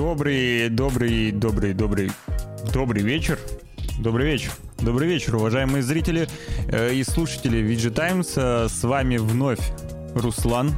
[0.00, 2.10] Добрый, добрый, добрый, добрый,
[2.72, 3.38] добрый вечер.
[3.98, 4.50] Добрый вечер.
[4.78, 6.26] Добрый вечер, уважаемые зрители
[6.68, 8.32] э, и слушатели VG Times.
[8.34, 9.60] Э, с вами вновь
[10.14, 10.72] Руслан.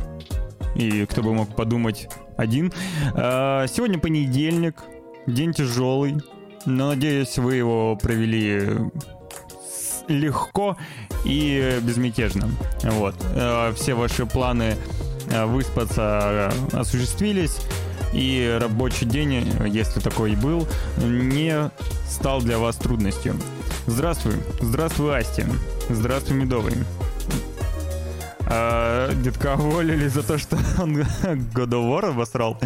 [0.74, 2.72] И кто бы мог подумать, один.
[3.14, 4.82] Э, сегодня понедельник,
[5.28, 6.16] день тяжелый.
[6.66, 8.70] Но надеюсь, вы его провели
[10.08, 10.76] легко
[11.24, 12.50] и безмятежно.
[12.82, 13.14] Вот.
[13.76, 14.74] Все ваши планы
[15.46, 17.60] выспаться осуществились
[18.12, 21.70] и рабочий день, если такой был, не
[22.08, 23.36] стал для вас трудностью.
[23.86, 25.44] Здравствуй, здравствуй, Асти,
[25.88, 26.74] здравствуй, Медовый.
[28.54, 32.58] А, детка уволили за то, что он God обосрал?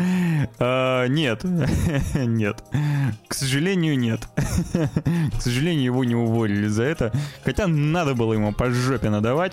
[0.59, 1.45] А, нет,
[2.15, 2.62] нет.
[3.28, 4.26] К сожалению, нет.
[5.38, 7.12] К сожалению, его не уволили за это.
[7.45, 9.52] Хотя надо было ему по жопе надавать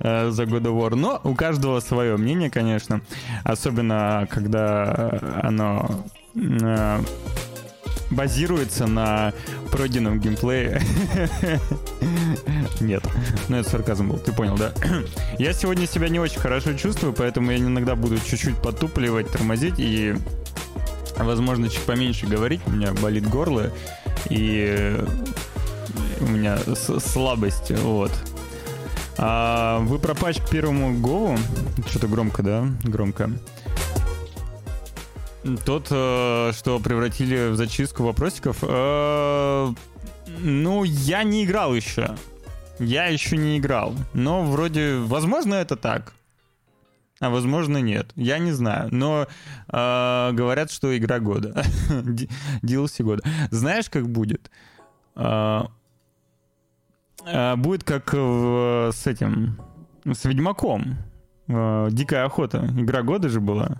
[0.00, 0.94] э, за God of War.
[0.94, 3.00] Но у каждого свое мнение, конечно.
[3.44, 7.00] Особенно, когда оно э,
[8.10, 9.32] базируется на
[9.70, 10.80] пройденном геймплее.
[12.80, 13.04] Нет,
[13.48, 14.72] ну это сарказм был, ты понял, да?
[15.38, 20.14] Я сегодня себя не очень хорошо чувствую, поэтому я иногда буду чуть-чуть потупливать, тормозить и,
[21.16, 22.60] возможно, чуть поменьше говорить.
[22.66, 23.70] У меня болит горло
[24.30, 24.96] и
[26.20, 28.12] у меня слабость, вот.
[29.20, 31.36] А вы про патч к первому Гову?
[31.88, 32.68] Что-то громко, да?
[32.84, 33.30] Громко.
[35.64, 38.58] Тот, э, что превратили в зачистку вопросиков.
[38.62, 39.74] Э,
[40.38, 42.14] ну, я не играл еще.
[42.78, 43.94] Я еще не играл.
[44.14, 46.12] Но вроде, возможно, это так.
[47.18, 48.12] А возможно, нет.
[48.14, 48.88] Я не знаю.
[48.92, 49.26] Но
[49.68, 51.64] э, говорят, что игра года.
[52.62, 53.24] DLC года.
[53.50, 54.48] Знаешь, как будет?
[57.56, 59.60] Будет как в, с этим...
[60.04, 60.96] С Ведьмаком.
[61.48, 62.66] Э, Дикая охота.
[62.76, 63.76] Игра года же была.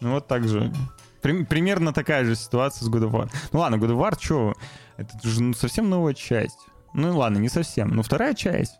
[0.00, 0.72] Ну вот так же.
[1.20, 3.30] При, примерно такая же ситуация с God of War.
[3.52, 4.54] Ну ладно, God of War, что?
[4.96, 6.58] Это же ну, совсем новая часть.
[6.94, 7.88] Ну ладно, не совсем.
[7.90, 8.78] Но вторая часть.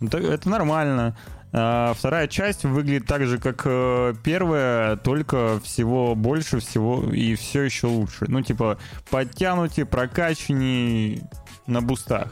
[0.00, 1.16] Ну, это нормально.
[1.50, 7.86] Вторая часть выглядит так же, как э, первая, только всего больше всего и все еще
[7.86, 8.26] лучше.
[8.28, 8.78] Ну, типа,
[9.10, 11.26] подтянутые, прокачаннее
[11.66, 12.28] на бустах.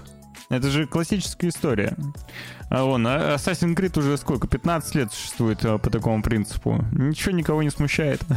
[0.48, 1.96] Это же классическая история.
[2.70, 4.46] А вон, а Assassin's Creed уже сколько?
[4.46, 6.84] 15 лет существует а, по такому принципу.
[6.92, 8.20] Ничего никого не смущает.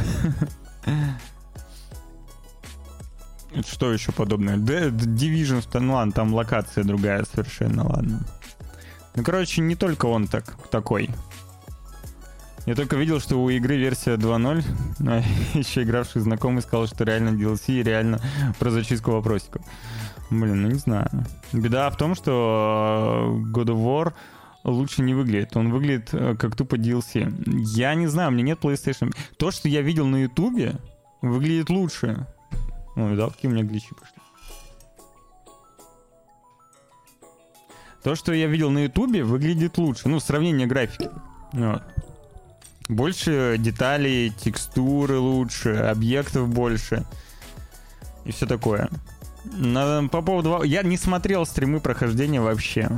[3.68, 4.58] Что еще подобное?
[4.58, 8.25] Division, ну ладно, там локация другая совершенно, ладно.
[9.16, 11.09] Ну, короче, не только он так, такой.
[12.66, 14.64] Я только видел, что у игры версия 2.0,
[15.08, 15.24] а
[15.58, 18.22] еще игравший знакомый сказал, что реально DLC и реально
[18.59, 19.64] про зачистку вопросиков.
[20.29, 21.09] Блин, ну не знаю.
[21.53, 24.13] Беда в том, что э, God of War
[24.63, 25.57] лучше не выглядит.
[25.57, 27.34] Он выглядит э, как тупо DLC.
[27.75, 29.12] Я не знаю, меня нет PlayStation.
[29.38, 30.75] То, что я видел на Ютубе,
[31.22, 32.28] выглядит лучше.
[32.95, 34.16] Ну, да, какие у меня гличи пошли.
[38.03, 40.07] То, что я видел на Ютубе, выглядит лучше.
[40.09, 41.09] Ну, сравнение графики.
[41.53, 41.84] Вот.
[42.88, 47.06] Больше деталей, текстуры лучше, объектов больше.
[48.25, 48.89] И все такое.
[50.11, 50.63] По поводу...
[50.63, 52.89] Я не смотрел стримы прохождения вообще.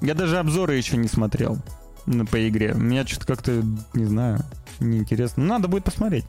[0.00, 1.58] Я даже обзоры еще не смотрел
[2.06, 2.74] ну, по игре.
[2.74, 3.62] Меня что-то как-то,
[3.94, 4.40] не знаю,
[4.80, 5.44] неинтересно.
[5.44, 6.26] Надо будет посмотреть.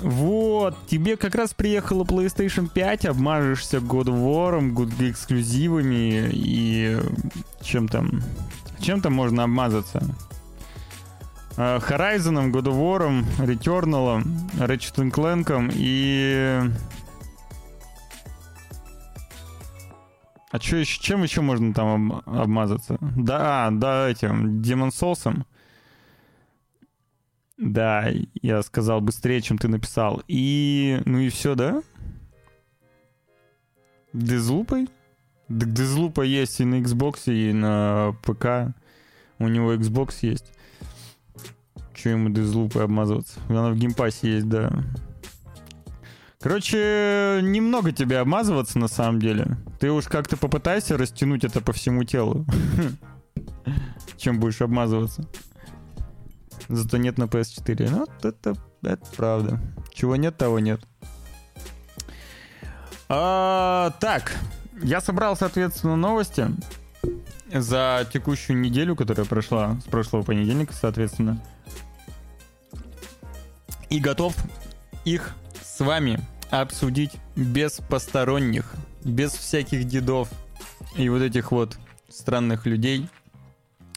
[0.00, 6.96] Вот, тебе как раз приехала PlayStation 5, обмажешься God of War, эксклюзивами и
[7.62, 8.22] чем там,
[8.80, 10.02] чем там можно обмазаться?
[11.56, 14.22] А, Horizon, God of War, Returnal,
[14.58, 16.60] Ratchet Clank и
[20.50, 22.96] А чё еще, чем еще можно там обмазаться?
[23.00, 25.44] Да, да, этим, Demon Souls.
[27.58, 28.08] Да,
[28.40, 30.22] я сказал быстрее, чем ты написал.
[30.28, 31.82] И, ну и все, да?
[34.12, 34.88] Deathloop
[35.48, 35.65] ой?
[35.65, 38.74] Deathloop а есть и на Xbox, и на ПК.
[39.38, 40.52] У него Xbox есть.
[41.94, 43.40] Че ему Deathloop ой обмазываться?
[43.48, 44.70] Она в Game Pass е есть, да.
[46.40, 49.56] Короче, немного тебе обмазываться на самом деле.
[49.80, 52.46] Ты уж как-то попытайся растянуть это по всему телу.
[54.16, 55.26] Чем будешь обмазываться.
[56.68, 57.90] Зато нет на PS4.
[57.90, 59.60] Ну, это, это правда.
[59.92, 60.80] Чего нет, того нет.
[63.08, 64.36] А, так,
[64.82, 66.46] я собрал, соответственно, новости
[67.52, 71.42] за текущую неделю, которая прошла с прошлого понедельника, соответственно.
[73.88, 74.36] И готов
[75.04, 75.34] их
[75.78, 76.18] с вами
[76.50, 80.28] обсудить без посторонних, без всяких дедов
[80.96, 81.78] и вот этих вот
[82.08, 83.08] странных людей.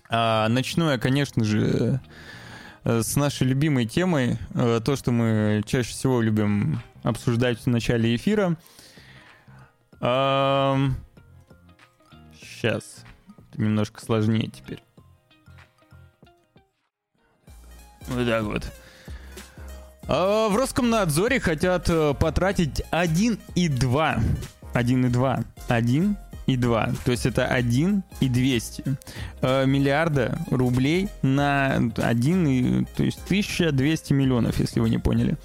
[0.07, 1.99] А, начну я, конечно же,
[2.83, 8.15] э, с нашей любимой темой, э, то, что мы чаще всего любим обсуждать в начале
[8.15, 8.55] эфира.
[12.39, 13.03] Сейчас.
[13.49, 14.83] Это немножко сложнее теперь.
[18.07, 18.71] Вот так вот.
[20.13, 24.19] А, в Роскомнадзоре хотят э, потратить 1,2.
[24.73, 25.45] 1,2.
[25.69, 26.17] 1
[26.47, 26.89] и 2.
[27.05, 28.83] То есть это 1 и 200
[29.41, 35.37] э, миллиарда рублей на 1, и, то есть 1200 миллионов, если вы не поняли.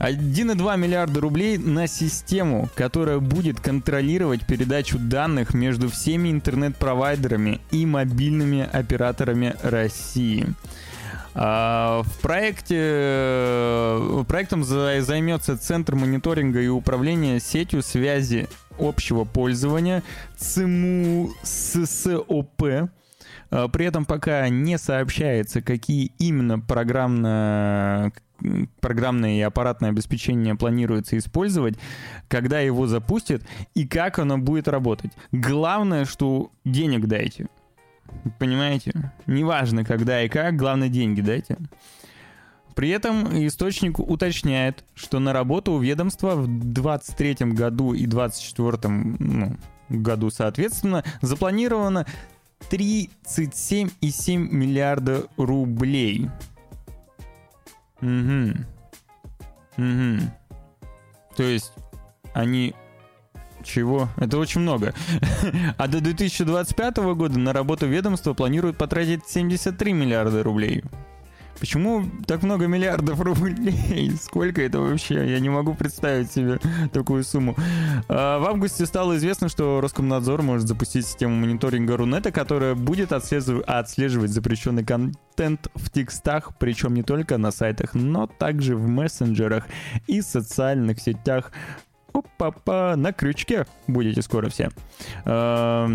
[0.00, 8.68] 1,2 миллиарда рублей на систему, которая будет контролировать передачу данных между всеми интернет-провайдерами и мобильными
[8.70, 10.46] операторами России.
[11.40, 13.96] А, в проекте
[14.26, 20.02] проектом займется Центр мониторинга и управления сетью связи общего пользования
[20.36, 22.90] ЦМУ ССОП.
[23.50, 28.10] А, при этом пока не сообщается, какие именно программно
[28.80, 31.76] программное и аппаратное обеспечение планируется использовать,
[32.26, 33.42] когда его запустят
[33.74, 35.12] и как оно будет работать.
[35.30, 37.46] Главное, что денег дайте.
[38.38, 38.92] Понимаете?
[39.26, 41.56] Неважно, когда и как, главное, деньги дайте.
[42.74, 49.56] При этом источник уточняет, что на работу у ведомства в 2023 году и 2024 ну,
[49.88, 52.06] году, соответственно, запланировано
[52.70, 56.30] 37,7 миллиарда рублей.
[58.00, 58.64] Угу.
[59.76, 60.20] Угу.
[61.36, 61.72] То есть
[62.32, 62.74] они
[63.68, 64.08] чего?
[64.16, 64.94] Это очень много.
[65.76, 70.82] а до 2025 года на работу ведомства планируют потратить 73 миллиарда рублей.
[71.60, 74.12] Почему так много миллиардов рублей?
[74.20, 75.28] Сколько это вообще?
[75.28, 76.58] Я не могу представить себе
[76.92, 77.56] такую сумму.
[78.08, 84.30] А, в августе стало известно, что Роскомнадзор может запустить систему мониторинга Рунета, которая будет отслеживать
[84.30, 89.66] запрещенный контент в текстах, причем не только на сайтах, но также в мессенджерах
[90.06, 91.50] и социальных сетях.
[92.18, 94.70] Опа-па, на крючке будете скоро все.
[95.24, 95.88] А,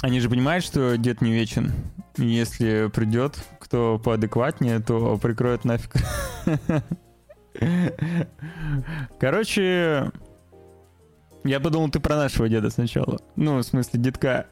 [0.00, 1.72] они же понимают, что дед не вечен.
[2.16, 5.92] Если придет кто поадекватнее, то прикроет нафиг.
[9.20, 10.10] Короче,
[11.44, 13.20] я подумал, ты про нашего деда сначала.
[13.36, 14.46] Ну, в смысле, детка.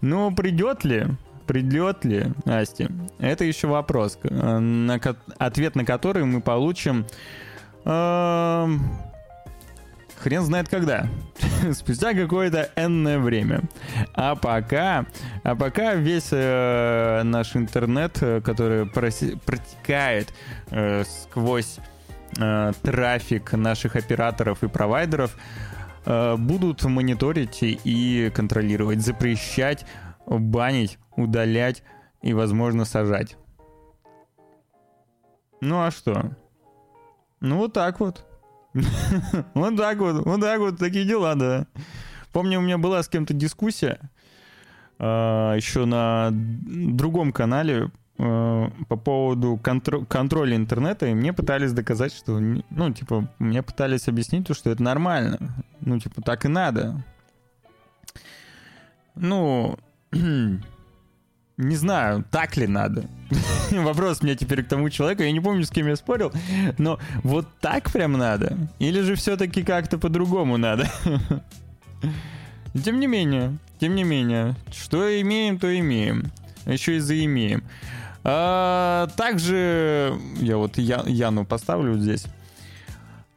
[0.00, 1.06] Ну, придет ли?
[1.46, 2.88] Придет ли, Асти?
[3.18, 5.00] Это еще вопрос, на,
[5.38, 7.06] ответ на который мы получим эм,
[7.86, 8.82] хрен
[10.42, 11.06] знает когда.
[11.72, 13.62] Спустя какое-то энное время.
[14.12, 15.06] А пока,
[15.44, 20.34] а пока весь э, наш интернет, э, который проси, протекает
[20.70, 21.78] э, сквозь
[22.38, 25.36] э, трафик наших операторов и провайдеров,
[26.04, 29.86] э, будут мониторить и контролировать, запрещать,
[30.26, 31.84] банить, удалять
[32.22, 33.36] и, возможно, сажать.
[35.60, 36.32] Ну а что?
[37.40, 38.24] Ну вот так вот.
[39.54, 41.66] Вот так вот, вот так вот, такие дела, да.
[42.32, 43.98] Помню, у меня была с кем-то дискуссия
[44.98, 52.38] а, еще на другом канале а, по поводу контроля интернета, и мне пытались доказать, что,
[52.38, 55.64] ну, типа, мне пытались объяснить, что это нормально.
[55.80, 57.02] Ну, типа, так и надо.
[59.14, 59.78] Ну,
[61.58, 63.04] Не знаю, так ли надо.
[63.70, 65.22] Вопрос меня теперь к тому человеку.
[65.22, 66.32] Я не помню, с кем я спорил.
[66.76, 68.58] Но вот так прям надо?
[68.78, 70.86] Или же все-таки как-то по-другому надо?
[72.84, 76.30] Тем не менее, тем не менее, что имеем, то имеем.
[76.66, 77.64] Еще и заимеем.
[78.22, 82.26] А, также я вот Я, Яну поставлю здесь.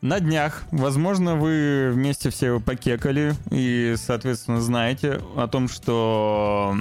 [0.02, 6.74] На днях, возможно, вы вместе все покекали и, соответственно, знаете о том, что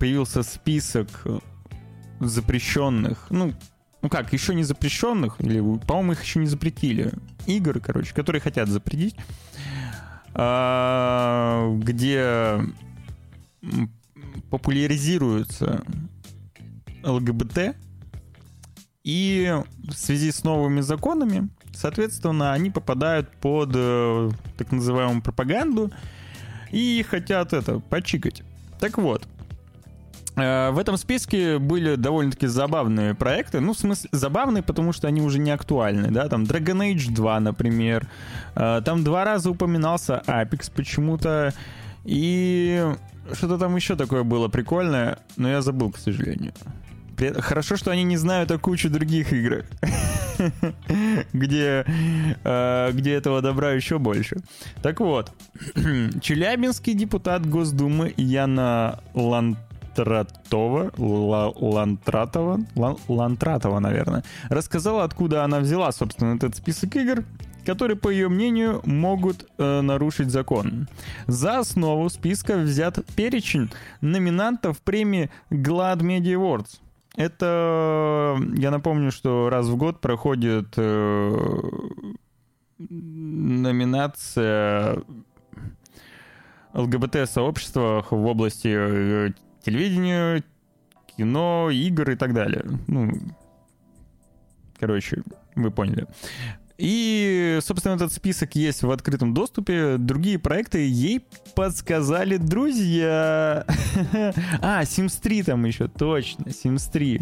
[0.00, 1.26] появился список
[2.18, 3.52] запрещенных, ну,
[4.00, 7.12] ну как, еще не запрещенных, или, по-моему, их еще не запретили,
[7.46, 9.16] игр, короче, которые хотят запретить,
[10.32, 12.58] а, где
[14.48, 15.82] популяризируются
[17.04, 17.76] ЛГБТ,
[19.04, 25.90] и в связи с новыми законами Соответственно, они попадают под э, так называемую пропаганду
[26.70, 28.42] и хотят это почикать.
[28.78, 29.26] Так вот,
[30.36, 33.60] э, в этом списке были довольно-таки забавные проекты.
[33.60, 37.40] Ну, в смысле, забавные, потому что они уже не актуальны, да, там Dragon Age 2,
[37.40, 38.06] например.
[38.54, 41.54] Э, там два раза упоминался Apex почему-то.
[42.04, 42.84] И
[43.32, 46.52] что-то там еще такое было прикольное, но я забыл, к сожалению.
[47.30, 49.64] Хорошо, что они не знают о куче других игр,
[51.32, 51.84] где,
[52.44, 54.36] э, где этого добра еще больше.
[54.82, 55.32] Так вот,
[56.20, 59.56] челябинский депутат Госдумы Яна Лан
[59.96, 62.60] Лантратова, Лантратова,
[63.08, 67.24] Лантратова, наверное, рассказала, откуда она взяла, собственно, этот список игр,
[67.66, 70.88] которые, по ее мнению, могут э, нарушить закон.
[71.26, 76.80] За основу списка взят перечень номинантов премии Glad Media Awards.
[77.14, 81.60] Это, я напомню, что раз в год проходит э,
[82.78, 85.02] номинация
[86.72, 90.42] ЛГБТ-сообщества в области э, телевидения,
[91.16, 92.64] кино, игр и так далее.
[92.86, 93.12] Ну,
[94.78, 95.22] короче,
[95.54, 96.06] вы поняли.
[96.82, 99.98] И, собственно, этот список есть в открытом доступе.
[99.98, 101.24] Другие проекты ей
[101.54, 103.64] подсказали друзья.
[104.60, 107.20] а, Sims 3 там еще, точно, Sims 3.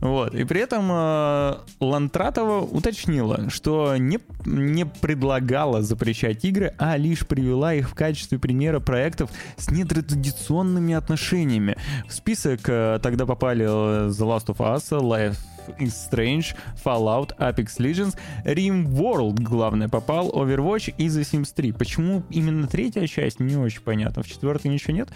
[0.00, 0.34] Вот.
[0.34, 7.74] И при этом э, Лантратова уточнила, что не, не предлагала запрещать игры, а лишь привела
[7.74, 11.76] их в качестве примера проектов с нетрадиционными отношениями.
[12.08, 15.36] В список э, тогда попали The Last of Us, Life
[15.78, 21.72] is Strange, Fallout, Apex Legends, Rim World, главное, попал, Overwatch и The Sims 3.
[21.72, 24.22] Почему именно третья часть, не очень понятно.
[24.22, 25.08] В четвертой ничего нет.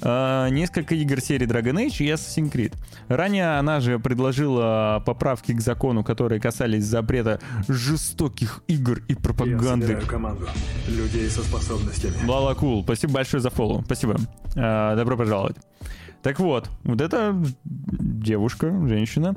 [0.00, 2.74] Uh, несколько игр серии Dragon Age и Assassin's Creed.
[3.08, 9.92] Ранее она же предложила поправки к закону, которые касались запрета жестоких игр и пропаганды.
[9.92, 10.48] Я команду
[10.88, 12.14] людей со способностями.
[12.26, 13.82] Лала Кул, спасибо большое за фоллоу.
[13.84, 14.16] Спасибо.
[14.54, 15.56] Uh, добро пожаловать.
[16.22, 19.36] Так вот, вот эта девушка, женщина,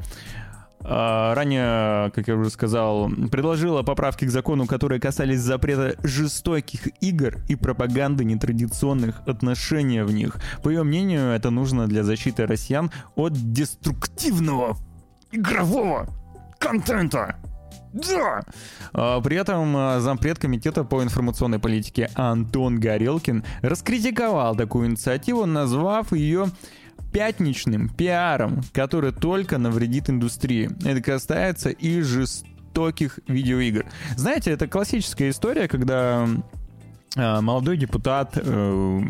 [0.84, 7.56] ранее, как я уже сказал, предложила поправки к закону, которые касались запрета жестоких игр и
[7.56, 10.38] пропаганды нетрадиционных отношений в них.
[10.64, 14.78] По ее мнению, это нужно для защиты россиян от деструктивного
[15.32, 16.08] игрового
[16.60, 17.36] контента.
[17.94, 18.42] Да!
[18.94, 26.14] А, при этом а, зампред комитета по информационной политике Антон Горелкин раскритиковал такую инициативу, назвав
[26.14, 26.48] ее
[27.12, 30.70] пятничным пиаром, который только навредит индустрии.
[30.86, 33.86] Это касается и жестоких видеоигр.
[34.16, 36.28] Знаете, это классическая история, когда
[37.16, 39.02] э, молодой депутат, э,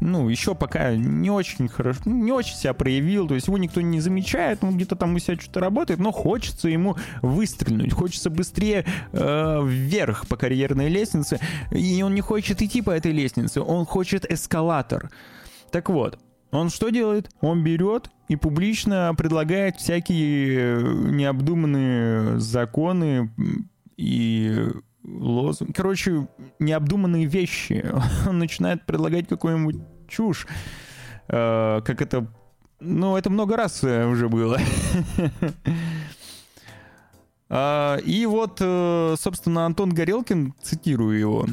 [0.00, 3.80] ну, еще пока не очень хорошо, ну, не очень себя проявил, то есть его никто
[3.80, 8.84] не замечает, он где-то там у себя что-то работает, но хочется ему выстрелить, хочется быстрее
[9.12, 11.40] э, вверх по карьерной лестнице,
[11.70, 15.10] и он не хочет идти по этой лестнице, он хочет эскалатор.
[15.70, 16.18] Так вот,
[16.50, 17.30] он что делает?
[17.40, 23.30] Он берет и публично предлагает всякие необдуманные законы
[23.96, 24.68] и
[25.04, 25.72] лозунги.
[25.72, 26.28] Короче,
[26.58, 27.84] необдуманные вещи.
[28.28, 29.76] Он начинает предлагать какую-нибудь
[30.08, 30.46] чушь.
[31.28, 32.26] Э, как это...
[32.80, 34.58] Ну, это много раз уже было.
[37.50, 41.46] А, и вот, э, собственно, Антон Горелкин, цитирую его,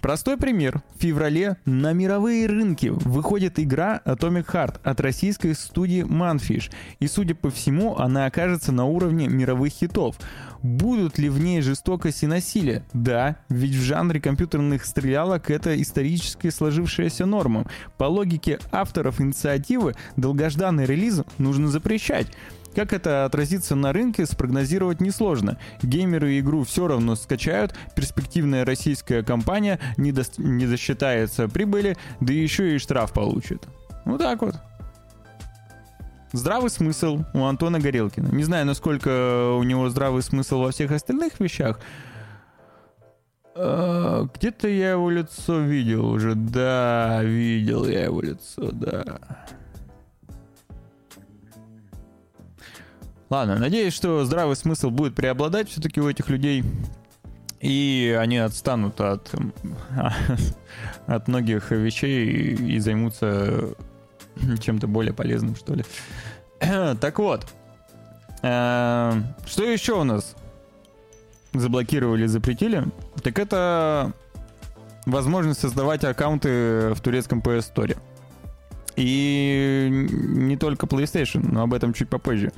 [0.00, 0.82] Простой пример.
[0.96, 6.70] В феврале на мировые рынки выходит игра Atomic Heart от российской студии Manfish.
[7.00, 10.16] И, судя по всему, она окажется на уровне мировых хитов.
[10.62, 12.82] Будут ли в ней жестокость и насилие?
[12.94, 17.66] Да, ведь в жанре компьютерных стрелялок это исторически сложившаяся норма.
[17.98, 22.26] По логике авторов инициативы, долгожданный релиз нужно запрещать.
[22.74, 25.58] Как это отразится на рынке, спрогнозировать несложно.
[25.82, 30.22] Геймеры игру все равно скачают, перспективная российская компания не, до...
[30.38, 33.66] не досчитается прибыли, да еще и штраф получит.
[34.04, 34.56] Вот так вот.
[36.32, 38.28] Здравый смысл у Антона Горелкина.
[38.28, 41.80] Не знаю, насколько у него здравый смысл во всех остальных вещах.
[43.56, 46.36] А, где-то я его лицо видел уже.
[46.36, 49.18] Да, видел я его лицо, да.
[53.30, 56.64] Ладно, надеюсь, что здравый смысл будет преобладать все-таки у этих людей.
[57.60, 59.32] И они отстанут от,
[61.06, 63.76] от многих вещей и займутся
[64.60, 65.84] чем-то более полезным, что ли.
[67.00, 67.46] так вот.
[68.42, 69.12] Э,
[69.46, 70.34] что еще у нас
[71.52, 72.84] заблокировали, запретили?
[73.22, 74.12] Так это
[75.06, 77.96] возможность создавать аккаунты в турецком PS Store.
[78.96, 82.52] И не только PlayStation, но об этом чуть попозже.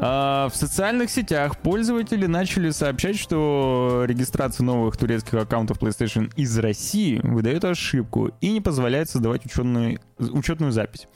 [0.00, 7.20] А, в социальных сетях пользователи начали сообщать, что регистрация новых турецких аккаунтов PlayStation из России
[7.22, 11.08] выдает ошибку и не позволяет создавать учетную, учетную запись.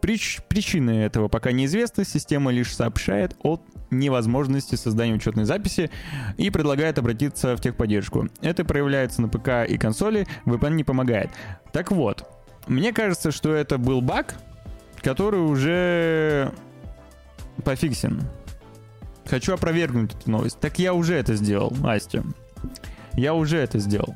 [0.00, 5.90] Прич, причины этого пока неизвестны, система лишь сообщает о невозможности создания учетной записи
[6.36, 8.28] и предлагает обратиться в техподдержку.
[8.40, 11.30] Это проявляется на ПК и консоли, VPN не помогает.
[11.72, 12.28] Так вот,
[12.68, 14.34] мне кажется, что это был баг,
[15.02, 16.52] который уже
[17.64, 18.22] пофиксен.
[19.26, 20.58] Хочу опровергнуть эту новость.
[20.58, 22.24] Так я уже это сделал, Настя.
[23.12, 24.14] Я уже это сделал.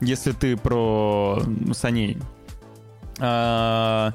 [0.00, 2.18] Если ты про саней.
[3.18, 4.12] А,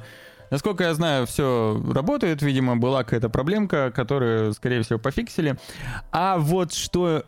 [0.49, 2.41] насколько я знаю, все работает.
[2.41, 5.57] Видимо, была какая-то проблемка, которую, скорее всего, пофиксили.
[6.11, 7.23] А вот что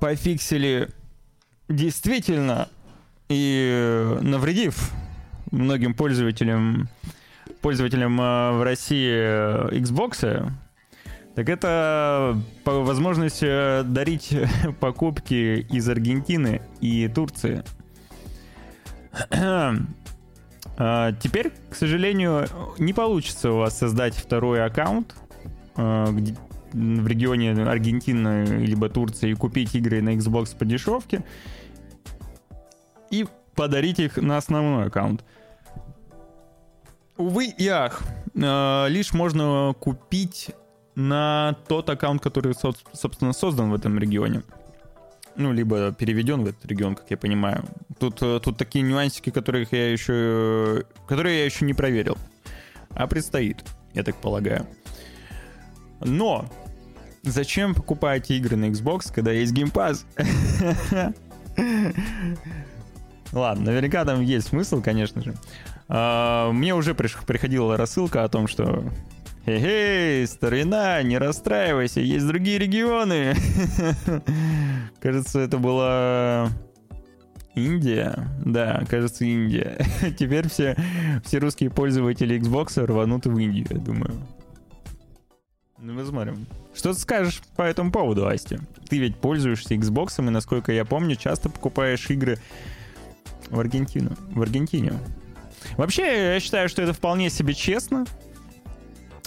[0.00, 0.88] пофиксили
[1.68, 2.68] действительно
[3.28, 4.90] и навредив
[5.50, 6.88] многим пользователям
[7.62, 10.50] пользователям э, в России э, Xbox,
[11.34, 14.36] так это возможность э, дарить
[14.80, 17.64] покупки из Аргентины и Турции.
[21.20, 22.46] Теперь, к сожалению,
[22.78, 25.14] не получится у вас создать второй аккаунт
[25.76, 26.16] в
[26.72, 31.24] регионе Аргентины либо Турции и купить игры на Xbox по дешевке
[33.10, 35.22] и подарить их на основной аккаунт.
[37.16, 38.02] Увы и ах,
[38.34, 40.50] э, лишь можно купить
[40.94, 44.42] на тот аккаунт, который, собственно, создан в этом регионе.
[45.36, 47.64] Ну, либо переведен в этот регион, как я понимаю.
[47.98, 52.18] Тут, э, тут такие нюансики, которых я еще, которые я еще не проверил.
[52.90, 53.64] А предстоит,
[53.94, 54.66] я так полагаю.
[56.00, 56.46] Но
[57.22, 60.04] зачем покупать игры на Xbox, когда есть Game Pass?
[63.32, 65.34] Ладно, наверняка там есть смысл, конечно же.
[65.88, 68.84] А, мне уже приходила рассылка о том, что
[69.44, 73.34] Хей-хей, старина, не расстраивайся, есть другие регионы.
[75.00, 76.48] Кажется, это была
[77.56, 78.28] Индия.
[78.44, 79.84] Да, кажется, Индия.
[80.18, 80.76] Теперь все,
[81.24, 84.14] все русские пользователи Xbox рванут в Индию, я думаю.
[85.78, 86.46] Ну, мы смотрим.
[86.72, 88.58] Что ты скажешь по этому поводу, Асти?
[88.88, 92.38] Ты ведь пользуешься Xbox, и, насколько я помню, часто покупаешь игры
[93.50, 94.12] в Аргентину.
[94.30, 94.92] В Аргентине.
[95.76, 98.04] Вообще, я считаю, что это вполне себе честно.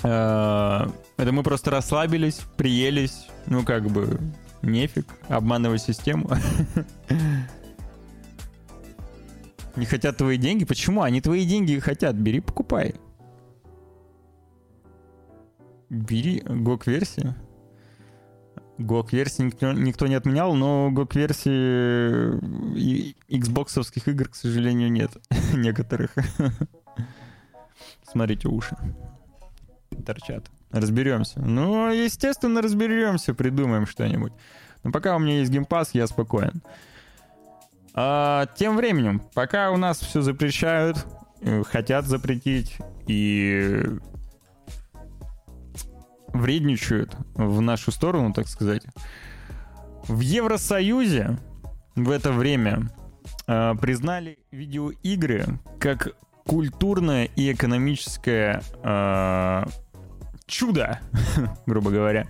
[0.03, 0.87] Э,
[1.17, 3.27] это мы просто расслабились, приелись.
[3.47, 4.19] Ну, как бы,
[4.61, 6.29] нефиг обманывать систему.
[9.75, 10.63] Не хотят твои деньги?
[10.65, 11.01] Почему?
[11.01, 12.15] Они твои деньги хотят.
[12.15, 12.95] Бери, покупай.
[15.89, 17.35] Бери GOG-версию.
[18.77, 22.39] GOG-версии никто, никто не отменял, но GOG-версии
[23.29, 25.11] Xbox игр, к сожалению, нет.
[25.53, 26.11] Некоторых.
[28.03, 28.77] Смотрите, уши
[30.05, 30.49] торчат.
[30.71, 31.39] Разберемся.
[31.39, 34.33] Ну, естественно, разберемся, придумаем что-нибудь.
[34.83, 36.61] Но пока у меня есть геймпас, я спокоен.
[37.93, 41.05] А, тем временем, пока у нас все запрещают,
[41.41, 43.83] э, хотят запретить и
[46.35, 48.83] вредничают в нашу сторону, так сказать.
[50.07, 51.37] В Евросоюзе
[51.95, 52.91] в это время
[53.47, 59.65] э, признали видеоигры как культурное и экономическое э,
[60.45, 60.99] чудо,
[61.65, 62.27] грубо говоря.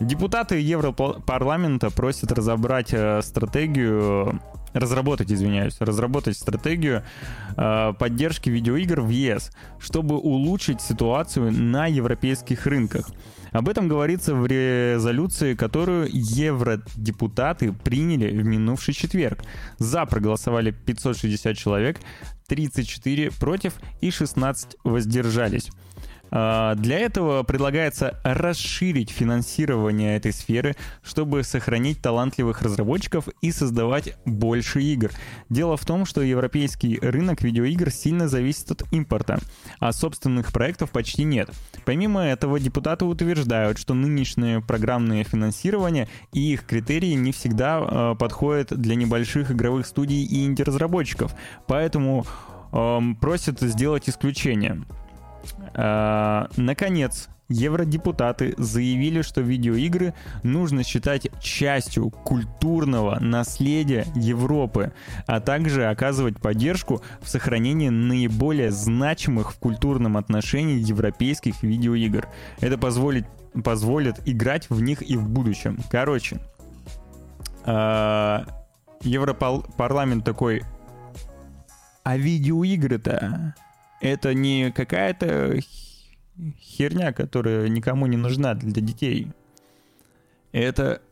[0.00, 4.40] Депутаты Европарламента просят разобрать э, стратегию
[4.72, 7.04] разработать, извиняюсь, разработать стратегию
[7.56, 13.10] э, поддержки видеоигр в ЕС, чтобы улучшить ситуацию на европейских рынках.
[13.52, 19.42] Об этом говорится в резолюции, которую евродепутаты приняли в минувший четверг.
[19.78, 21.98] За проголосовали 560 человек,
[22.46, 25.70] 34 против и 16 воздержались.
[26.30, 34.82] А, для этого предлагается расширить финансирование этой сферы, чтобы сохранить талантливых разработчиков и создавать больше
[34.82, 35.10] игр.
[35.48, 39.38] Дело в том, что европейский рынок видеоигр сильно зависит от импорта,
[39.80, 41.50] а собственных проектов почти нет.
[41.84, 48.68] Помимо этого, депутаты утверждают, что нынешнее программное финансирование и их критерии не всегда э, подходят
[48.68, 51.34] для небольших игровых студий и инди-разработчиков,
[51.66, 52.26] поэтому
[53.20, 54.84] просят сделать исключение.
[55.74, 64.92] А, наконец, евродепутаты заявили, что видеоигры нужно считать частью культурного наследия Европы,
[65.26, 72.28] а также оказывать поддержку в сохранении наиболее значимых в культурном отношении европейских видеоигр.
[72.60, 73.26] Это позволит,
[73.64, 75.78] позволит играть в них и в будущем.
[75.90, 76.40] Короче,
[77.64, 78.44] а,
[79.02, 80.64] Европарламент такой,
[82.02, 83.54] а видеоигры-то
[84.00, 85.58] это не какая-то
[86.58, 89.32] херня, которая никому не нужна для детей.
[90.52, 91.02] Это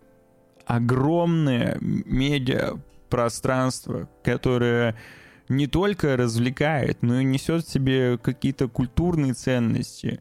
[0.66, 4.94] огромное медиа-пространство, которое
[5.49, 10.20] не только развлекает, но и несет в себе какие-то культурные ценности.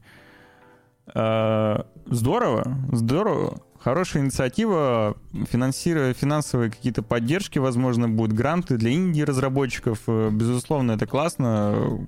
[1.08, 3.62] А, здорово, здорово.
[3.80, 5.16] Хорошая инициатива,
[5.50, 10.00] финансируя финансовые какие-то поддержки, возможно, будут гранты для инди-разработчиков.
[10.08, 12.06] Безусловно, это классно.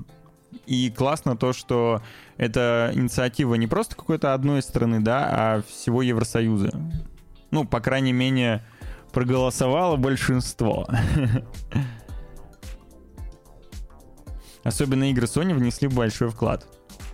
[0.66, 2.02] И классно то, что
[2.38, 6.72] эта инициатива не просто какой-то одной страны, да, а всего Евросоюза.
[7.52, 8.64] Ну, по крайней мере,
[9.12, 10.88] проголосовало большинство.
[14.68, 16.68] особенно игры Sony, внесли большой вклад.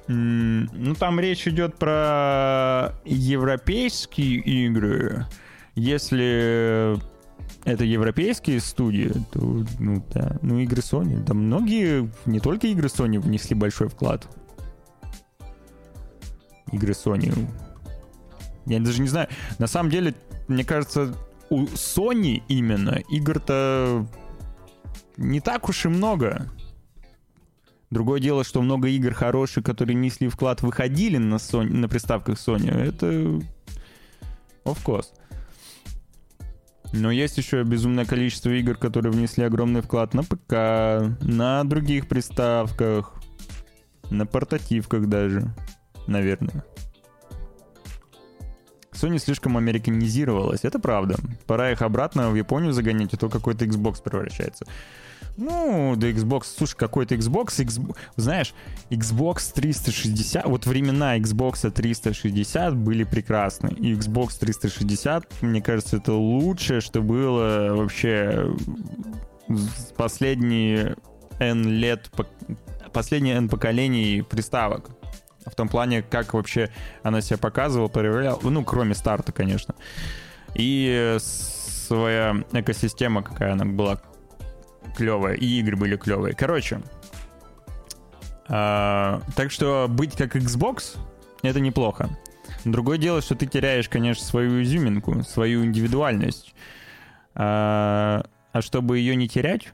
[0.07, 5.27] Ну, там речь идет про европейские игры.
[5.75, 6.97] Если
[7.65, 11.23] это европейские студии, то, ну да, ну игры Sony.
[11.23, 14.27] Да многие, не только игры Sony внесли большой вклад.
[16.71, 17.33] Игры Sony.
[18.65, 19.27] Я даже не знаю.
[19.59, 20.13] На самом деле,
[20.47, 21.15] мне кажется,
[21.49, 24.07] у Sony именно игр-то
[25.17, 26.49] не так уж и много.
[27.91, 32.71] Другое дело, что много игр хороших, которые несли вклад, выходили на, Sony, на приставках Sony.
[32.71, 33.05] Это...
[34.65, 35.07] Of course.
[36.93, 43.15] Но есть еще безумное количество игр, которые внесли огромный вклад на ПК, на других приставках,
[44.11, 45.53] на портативках даже,
[46.05, 46.63] наверное.
[48.91, 51.15] Sony слишком американизировалась, это правда.
[51.47, 54.65] Пора их обратно в Японию загонять, а то какой-то Xbox превращается.
[55.35, 58.53] Ну, да Xbox, слушай, какой-то Xbox, Xbox, знаешь,
[58.91, 63.69] Xbox 360, вот времена Xbox 360 были прекрасны.
[63.69, 68.53] И Xbox 360, мне кажется, это лучшее, что было вообще
[69.97, 70.97] последние
[71.39, 72.11] N лет,
[72.91, 74.91] последние N поколений приставок.
[75.45, 76.69] В том плане, как вообще
[77.01, 79.75] она себя показывала, проявляла, ну, кроме старта, конечно.
[80.55, 83.99] И своя экосистема, какая она была
[84.95, 86.35] клевая, и игры были клевые.
[86.35, 86.81] Короче,
[88.47, 90.97] а, так что быть как Xbox
[91.41, 92.09] это неплохо.
[92.65, 96.55] Другое дело, что ты теряешь, конечно, свою изюминку, свою индивидуальность.
[97.35, 99.73] А, а чтобы ее не терять,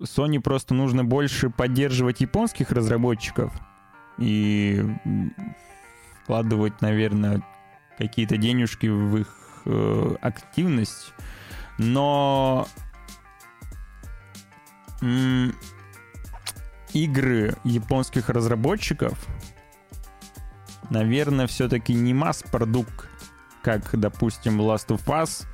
[0.00, 3.52] Sony просто нужно больше поддерживать японских разработчиков
[4.18, 4.84] и
[6.22, 7.42] вкладывать, наверное,
[7.98, 11.12] какие-то денежки в их э, активность.
[11.78, 12.66] Но
[16.92, 19.18] игры японских разработчиков,
[20.90, 23.08] наверное, все-таки не масс-продукт,
[23.62, 25.46] как, допустим, Last of Us,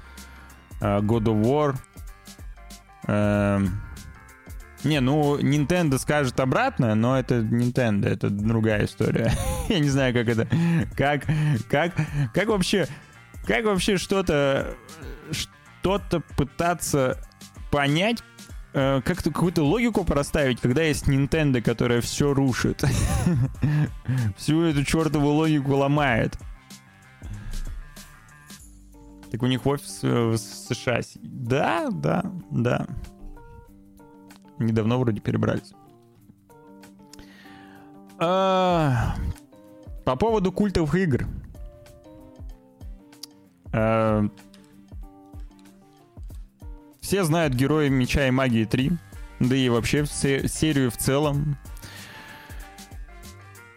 [0.81, 1.77] э, God of War.
[3.07, 3.83] Эм,
[4.85, 9.33] не, ну, Nintendo скажет обратно, но это Nintendo, это другая история.
[9.69, 10.49] Я не знаю, как это...
[10.97, 11.25] Как,
[11.69, 11.95] как,
[12.35, 12.87] как вообще...
[13.47, 14.75] Как вообще что-то...
[15.31, 17.19] Что-то пытаться
[17.71, 18.23] понять,
[18.75, 22.85] э, как-то какую-то логику проставить, когда есть Nintendo, которая все рушит.
[24.37, 26.39] Всю эту чертову логику ломает.
[29.31, 31.01] Так у них офис э, в США.
[31.23, 32.87] Да, да, да.
[34.59, 35.73] Недавно вроде перебрались.
[38.19, 39.17] А,
[40.05, 41.27] по поводу культовых игр.
[43.73, 44.29] А,
[47.03, 48.93] все знают героя Меча и Магии 3,
[49.41, 51.59] да и вообще серию в целом.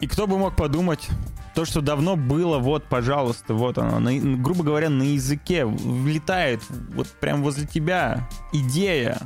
[0.00, 1.08] И кто бы мог подумать,
[1.54, 6.62] то, что давно было, вот, пожалуйста, вот оно, на, грубо говоря, на языке влетает
[6.94, 9.18] вот прям возле тебя идея.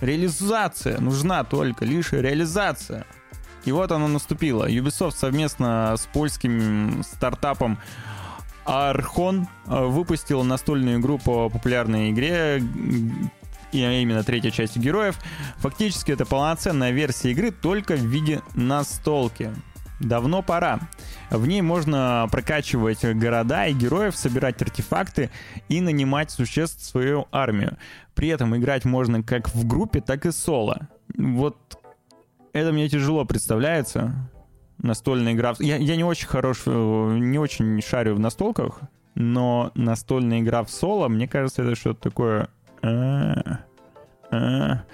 [0.00, 3.04] Реализация нужна только, лишь реализация.
[3.64, 4.70] И вот она наступила.
[4.70, 7.78] Ubisoft совместно с польским стартапом
[8.70, 12.62] Архон э, выпустил настольную игру по популярной игре
[13.72, 15.18] и именно третья часть героев.
[15.56, 19.52] Фактически это полноценная версия игры только в виде настолки.
[19.98, 20.78] Давно пора.
[21.30, 25.30] В ней можно прокачивать города и героев, собирать артефакты
[25.68, 27.76] и нанимать существ в свою армию.
[28.14, 30.88] При этом играть можно как в группе, так и соло.
[31.16, 31.56] Вот
[32.52, 34.30] это мне тяжело представляется
[34.82, 35.54] настольная игра...
[35.58, 36.70] Я, я не очень хорош, э,
[37.18, 38.80] не очень шарю в настолках,
[39.14, 42.48] но настольная игра в соло, мне кажется, это что-то такое...
[42.82, 43.60] А,
[44.30, 44.84] а.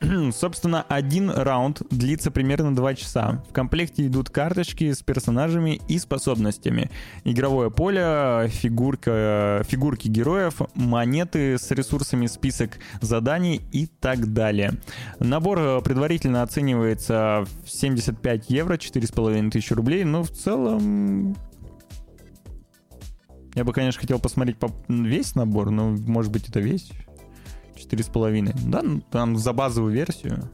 [0.32, 3.42] Собственно, один раунд длится примерно 2 часа.
[3.48, 6.90] В комплекте идут карточки с персонажами и способностями.
[7.24, 14.72] Игровое поле, фигурка, фигурки героев, монеты с ресурсами, список заданий и так далее.
[15.18, 21.36] Набор э, предварительно оценивается в 75 евро, 4,5 тысячи рублей, но в целом
[23.54, 24.56] я бы, конечно, хотел посмотреть
[24.88, 26.90] весь набор, но, может быть, это весь.
[27.76, 28.52] 4,5.
[28.66, 30.50] Да, ну, там за базовую версию.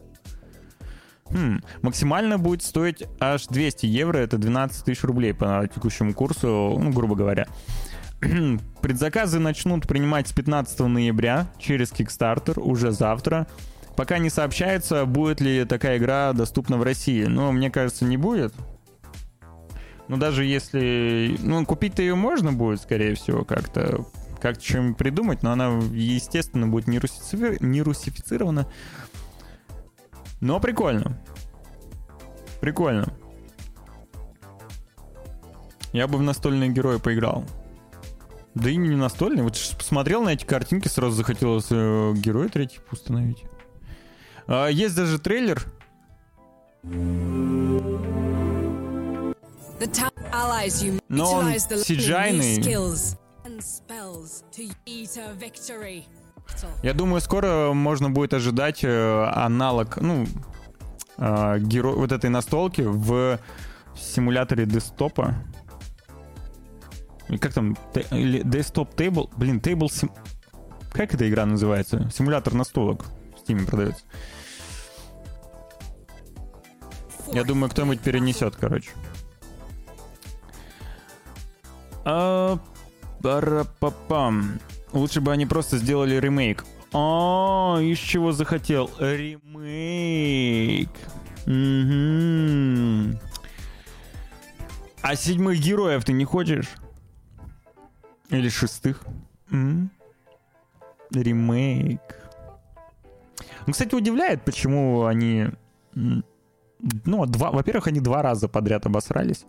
[1.31, 6.91] Хм, максимально будет стоить аж 200 евро, это 12 тысяч рублей по текущему курсу, ну,
[6.93, 7.47] грубо говоря.
[8.83, 13.47] Предзаказы начнут принимать с 15 ноября через Kickstarter уже завтра.
[13.97, 17.25] Пока не сообщается, будет ли такая игра доступна в России.
[17.25, 18.53] Но мне кажется, не будет.
[20.09, 21.37] Ну, даже если...
[21.39, 24.05] Ну, купить-то ее можно будет, скорее всего, как-то
[24.41, 26.99] как чем придумать, но она, естественно, будет не,
[27.83, 28.67] русифицирована.
[30.41, 31.19] Но прикольно.
[32.61, 33.13] Прикольно.
[35.93, 37.45] Я бы в настольные герои поиграл.
[38.55, 39.43] Да и не настольный.
[39.43, 43.45] Вот посмотрел на эти картинки, сразу захотелось э, героя третий установить.
[44.47, 45.65] А, есть даже трейлер.
[51.09, 53.20] Но он cgi
[56.83, 60.27] Я думаю, скоро можно будет ожидать э, аналог, ну,
[61.19, 61.93] э, геро...
[61.93, 63.39] вот этой настолки в
[63.97, 65.35] симуляторе десктопа.
[67.41, 67.77] Как там?
[67.93, 69.31] Desktop Table?
[69.37, 70.11] Блин, Table Sim...
[70.93, 72.11] Как эта игра называется?
[72.13, 74.03] Симулятор настолок в Steam продается.
[77.33, 78.91] Я думаю, кто-нибудь перенесет, короче.
[82.05, 82.59] А,
[83.23, 84.61] Парапапам.
[84.93, 86.65] Лучше бы они просто сделали ремейк.
[86.93, 88.91] А, из чего захотел?
[88.99, 90.91] Ремейк.
[95.03, 96.69] А седьмых героев ты не хочешь?
[98.31, 99.05] Или шестых?
[101.13, 102.01] Ремейк.
[103.67, 105.49] Ну, кстати, удивляет, почему они...
[105.95, 107.51] Ну, два...
[107.51, 109.45] Во-первых, они два раза подряд обосрались.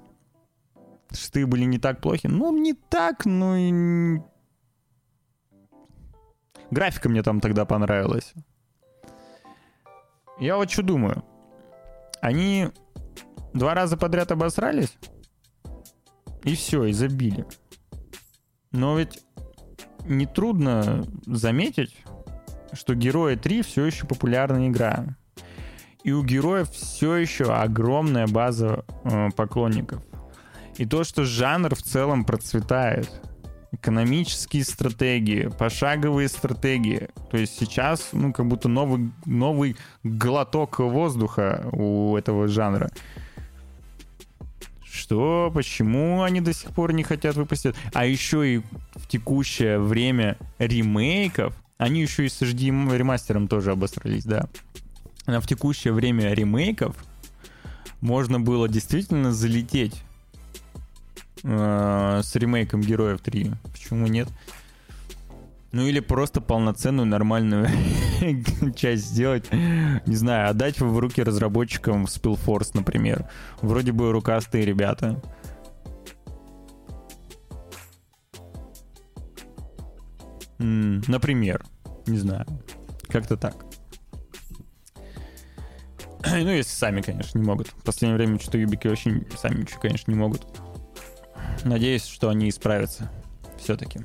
[1.12, 2.28] Шестые были не так плохи.
[2.28, 4.20] Ну, не так, но и...
[6.72, 8.34] Графика мне там тогда понравилась.
[10.40, 11.24] Я вот что думаю.
[12.22, 12.70] Они
[13.54, 14.98] два раза подряд обосрались,
[16.44, 17.46] и все, и забили.
[18.72, 19.22] Но ведь
[20.06, 21.96] нетрудно заметить,
[22.74, 25.18] что Герои 3 все еще популярная игра.
[26.04, 30.04] И у героев все еще огромная база э, поклонников.
[30.82, 33.08] И то, что жанр в целом процветает.
[33.72, 37.10] Экономические стратегии, пошаговые стратегии.
[37.30, 42.90] То есть сейчас, ну, как будто новый, новый глоток воздуха у этого жанра.
[44.84, 47.76] Что, почему они до сих пор не хотят выпустить?
[47.94, 48.62] А еще и
[48.96, 54.50] в текущее время ремейков, они еще и с HD ремастером тоже обосрались, да.
[55.28, 56.96] А в текущее время ремейков
[58.02, 60.04] можно было действительно залететь
[61.44, 63.52] э, с ремейком Героев 3.
[63.72, 64.28] Почему нет?
[65.72, 67.68] Ну или просто полноценную нормальную
[68.76, 69.52] часть сделать.
[69.52, 73.30] Не знаю, отдать в руки разработчикам Spillforce, например.
[73.62, 75.22] Вроде бы рукастые ребята.
[80.58, 81.64] Например.
[82.06, 82.46] Не знаю.
[83.08, 83.56] Как-то так.
[86.26, 87.68] ну, если сами, конечно, не могут.
[87.68, 90.46] В последнее время что юбики очень сами, конечно, не могут.
[91.64, 93.12] Надеюсь, что они исправятся
[93.58, 94.00] все-таки.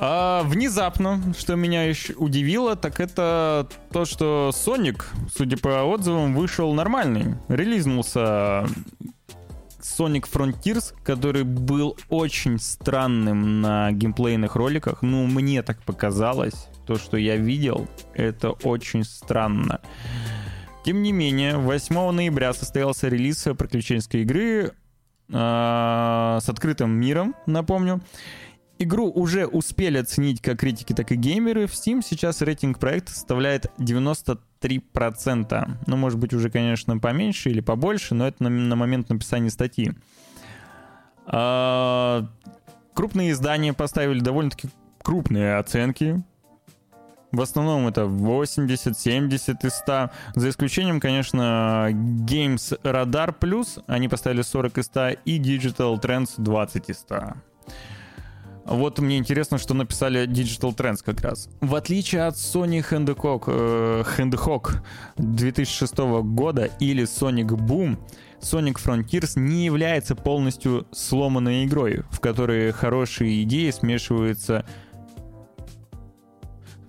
[0.00, 5.02] А внезапно, что меня еще удивило, так это то, что Sonic,
[5.34, 7.34] судя по отзывам, вышел нормальный.
[7.48, 8.68] Релизнулся
[9.80, 15.02] Sonic Frontiers, который был очень странным на геймплейных роликах.
[15.02, 16.68] Ну, мне так показалось.
[16.86, 19.80] То, что я видел, это очень странно.
[20.84, 24.74] Тем не менее, 8 ноября состоялся релиз приключенческой игры
[25.30, 28.00] с открытым миром, напомню.
[28.80, 31.66] Игру уже успели оценить как критики, так и геймеры.
[31.66, 35.70] В Steam сейчас рейтинг проекта составляет 93%.
[35.86, 39.94] Ну, может быть, уже, конечно, поменьше или побольше, но это на, на момент написания статьи.
[41.26, 42.28] А,
[42.94, 44.68] крупные издания поставили довольно-таки
[45.02, 46.22] крупные оценки.
[47.30, 50.10] В основном это 80, 70 из 100.
[50.34, 53.82] За исключением, конечно, Games Radar Plus.
[53.86, 55.08] Они поставили 40 из 100.
[55.26, 57.34] И Digital Trends 20 из 100.
[58.68, 61.48] Вот мне интересно, что написали Digital Trends как раз.
[61.60, 64.82] В отличие от Sony Handicock, э, Handicock
[65.16, 67.98] 2006 года или Sonic Boom,
[68.40, 74.66] Sonic Frontiers не является полностью сломанной игрой, в которой хорошие идеи смешиваются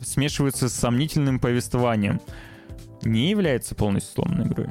[0.10, 2.19] смешиваются с сомнительным повествованием,
[3.04, 4.67] не является полностью сломанной игрой.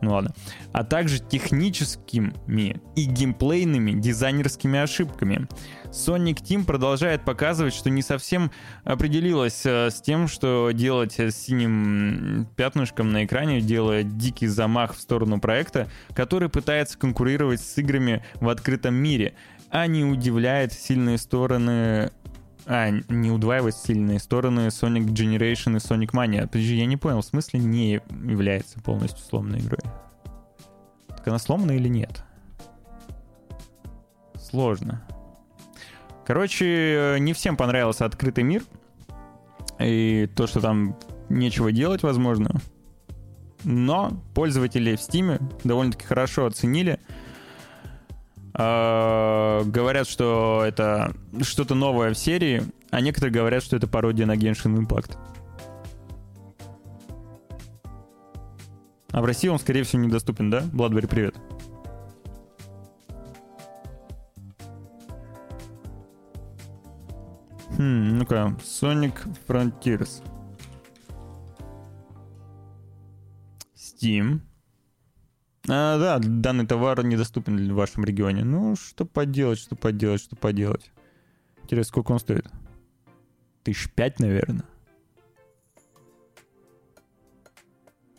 [0.00, 0.32] Ну ладно.
[0.72, 5.46] А также техническими и геймплейными дизайнерскими ошибками.
[5.86, 8.50] Sonic Team продолжает показывать, что не совсем
[8.84, 15.00] определилась э, с тем, что делать с синим пятнышком на экране, делая дикий замах в
[15.00, 19.34] сторону проекта, который пытается конкурировать с играми в открытом мире,
[19.70, 22.10] а не удивляет сильные стороны
[22.72, 26.46] а, не удваивать сильные стороны Sonic Generation и Sonic Mania.
[26.46, 29.80] Подожди, я не понял, в смысле не является полностью сломанной игрой?
[31.08, 32.22] Так она сломана или нет?
[34.36, 35.04] Сложно.
[36.24, 38.62] Короче, не всем понравился открытый мир.
[39.80, 40.96] И то, что там
[41.28, 42.60] нечего делать, возможно.
[43.64, 47.00] но пользователи в Steam довольно-таки хорошо оценили.
[48.54, 54.36] Э, говорят, что это что-то новое в серии, а некоторые говорят, что это пародия на
[54.36, 55.16] Genshin Impact.
[59.12, 60.62] А в России он, скорее всего, недоступен, да?
[60.72, 61.34] Бладбери, привет.
[67.76, 69.14] Хм, ну-ка, Sonic
[69.48, 70.22] Frontiers.
[73.74, 74.40] Steam.
[75.68, 78.44] А, да, данный товар недоступен в вашем регионе.
[78.44, 80.90] Ну, что поделать, что поделать, что поделать.
[81.62, 82.46] Интересно, сколько он стоит?
[83.62, 84.64] Тысяч пять, наверное.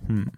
[0.01, 0.31] Хм.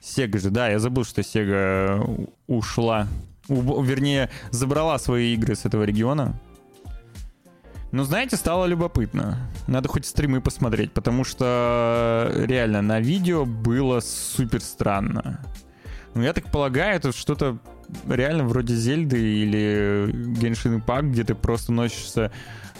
[0.00, 3.08] Sega же, да, я забыл, что Sega ушла.
[3.48, 6.40] У, вернее, забрала свои игры с этого региона.
[7.90, 9.38] Ну, знаете, стало любопытно.
[9.66, 15.40] Надо хоть стримы посмотреть, потому что реально на видео было супер странно.
[16.14, 17.58] Ну, я так полагаю, это что-то
[18.06, 22.30] реально вроде Зельды или Genshin Impact, где ты просто носишься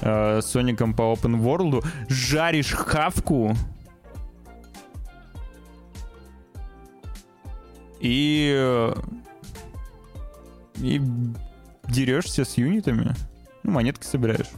[0.02, 3.56] э, Соником по open world, жаришь хавку
[8.00, 8.92] и
[10.76, 11.02] и
[11.88, 13.14] дерешься с юнитами.
[13.62, 14.48] Ну, монетки собираешь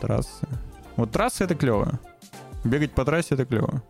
[0.00, 0.46] трассы.
[0.96, 2.00] Вот трассы это клево.
[2.64, 3.82] Бегать по трассе это клево.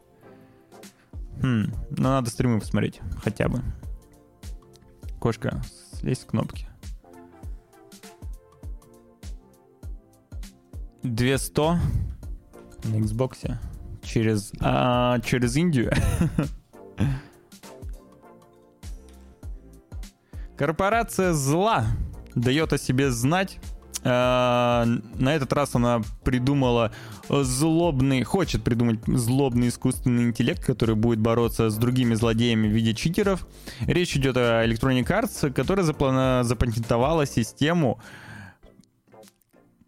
[1.43, 3.63] Хм, ну надо стримы посмотреть, хотя бы.
[5.21, 5.63] Кошка,
[5.99, 6.67] слезь с кнопки.
[11.03, 11.61] 200
[12.89, 13.57] на Xbox
[14.03, 15.93] через, а, через Индию.
[20.57, 21.87] Корпорация зла
[22.35, 23.59] дает о себе знать
[24.07, 26.93] на этот раз она придумала
[27.29, 33.47] злобный, хочет придумать злобный искусственный интеллект, который будет бороться с другими злодеями в виде читеров.
[33.81, 37.99] Речь идет о Electronic Arts, которая запатентовала систему,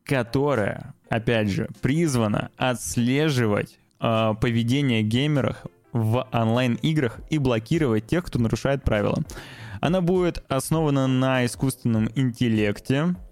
[0.03, 8.83] которая, опять же, призвана отслеживать э, поведение геймеров в онлайн-играх и блокировать тех, кто нарушает
[8.83, 9.23] правила.
[9.81, 13.28] Она будет основана на искусственном интеллекте, Э,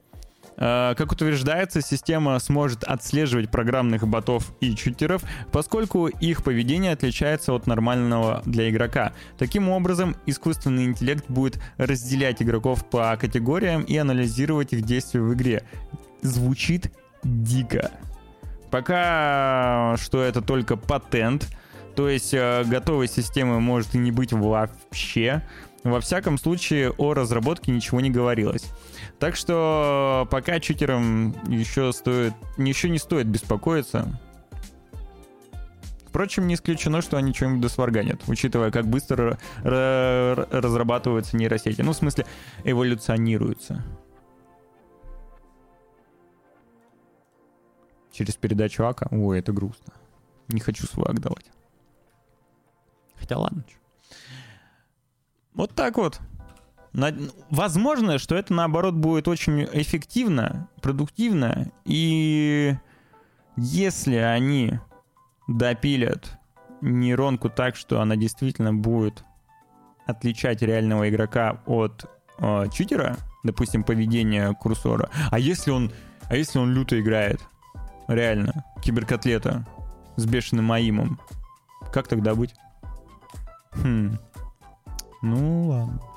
[0.56, 8.42] как утверждается, система сможет отслеживать программных ботов и читеров, поскольку их поведение отличается от нормального
[8.46, 9.12] для игрока.
[9.38, 15.62] Таким образом, искусственный интеллект будет разделять игроков по категориям и анализировать их действия в игре.
[16.22, 16.92] Звучит
[17.22, 17.90] дико.
[18.70, 21.48] Пока что это только патент,
[21.94, 25.42] то есть э, готовой системы может и не быть вообще.
[25.82, 28.64] Во всяком случае, о разработке ничего не говорилось.
[29.18, 34.20] Так что пока читерам еще стоит, еще не стоит беспокоиться.
[36.06, 41.82] Впрочем, не исключено, что они что-нибудь досварганят, учитывая, как быстро разрабатываются нейросети.
[41.82, 42.26] Ну, в смысле,
[42.64, 43.84] эволюционируются.
[48.12, 49.08] Через передачу АКа?
[49.10, 49.92] Ой, это грустно.
[50.48, 51.50] Не хочу свой ак давать.
[53.16, 53.64] Хотя ладно.
[55.52, 56.20] Вот так вот.
[57.50, 62.74] Возможно, что это наоборот будет очень эффективно, продуктивно, и
[63.56, 64.80] если они
[65.46, 66.38] допилят
[66.80, 69.24] нейронку так, что она действительно будет
[70.06, 72.06] отличать реального игрока от
[72.38, 75.92] э, читера, допустим, поведение курсора, а если он,
[76.28, 77.40] а если он люто играет,
[78.08, 79.66] реально, киберкотлета
[80.16, 81.20] с бешеным aim ом,
[81.92, 82.54] как тогда быть?
[83.72, 84.18] Хм.
[85.20, 86.15] Ну ладно.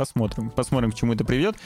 [0.00, 1.56] Посмотрим, посмотрим, к чему это приведет.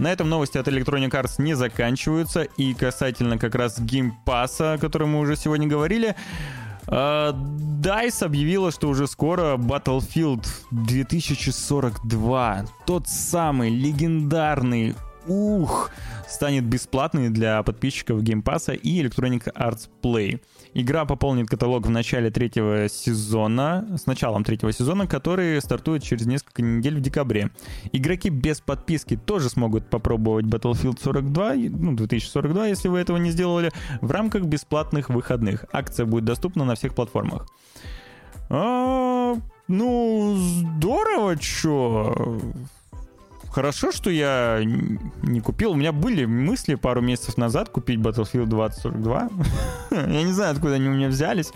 [0.00, 2.42] На этом новости от Electronic Arts не заканчиваются.
[2.42, 6.16] И касательно как раз Game Pass а, о котором мы уже сегодня говорили,
[6.86, 7.32] Э,
[7.80, 14.94] DICE объявила, что уже скоро Battlefield 2042, тот самый легендарный
[15.26, 15.90] ух,
[16.28, 20.42] станет бесплатной для подписчиков Game Pass и Electronic Arts Play.
[20.74, 26.62] Игра пополнит каталог в начале третьего сезона, с началом третьего сезона, который стартует через несколько
[26.62, 27.50] недель в декабре.
[27.92, 33.70] Игроки без подписки тоже смогут попробовать Battlefield 42, ну, 2042, если вы этого не сделали,
[34.00, 35.64] в рамках бесплатных выходных.
[35.72, 37.46] Акция будет доступна на всех платформах.
[38.50, 39.34] А,
[39.68, 42.40] ну, здорово, чё.
[43.54, 45.70] Хорошо, что я не купил.
[45.70, 49.28] У меня были мысли пару месяцев назад купить Battlefield 2042.
[49.92, 51.52] я не знаю, откуда они у меня взялись.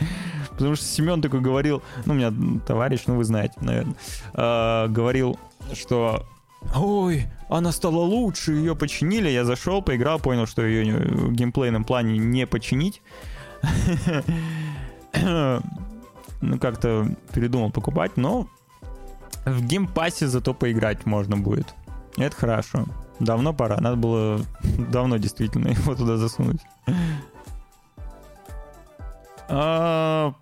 [0.50, 2.32] Потому что Семен такой говорил, ну, у меня
[2.64, 3.96] товарищ, ну, вы знаете, наверное,
[4.32, 5.40] э, говорил,
[5.72, 6.24] что
[6.76, 9.28] Ой, она стала лучше, ее починили.
[9.28, 13.02] Я зашел, поиграл, понял, что ее в геймплейном плане не починить.
[15.20, 18.46] ну, как-то передумал покупать, но
[19.44, 21.74] в геймпассе зато поиграть можно будет.
[22.18, 22.84] Это хорошо.
[23.20, 23.78] Давно пора.
[23.80, 24.40] Надо было
[24.90, 26.60] давно действительно его туда засунуть.
[29.48, 30.34] А,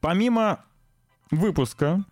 [0.00, 0.60] помимо
[1.30, 2.04] выпуска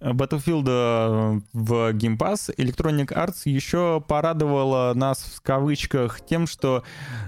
[0.00, 6.82] Battlefield э, в Game Pass, Electronic Arts еще порадовала нас в кавычках тем, что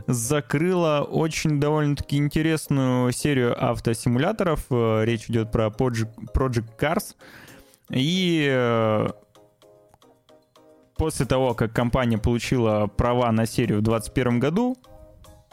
[0.06, 4.64] закрыла очень довольно-таки интересную серию автосимуляторов.
[4.70, 7.14] Э, речь идет про Project Cars.
[7.90, 9.08] И э,
[11.02, 14.76] после того, как компания получила права на серию в 2021 году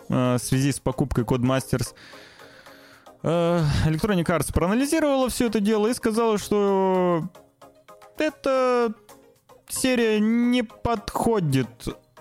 [0.08, 1.94] в связи с покупкой Codemasters,
[3.22, 7.28] Э, Electronic Arts проанализировала все это дело и сказала, что
[8.18, 8.94] эта
[9.68, 11.68] серия не подходит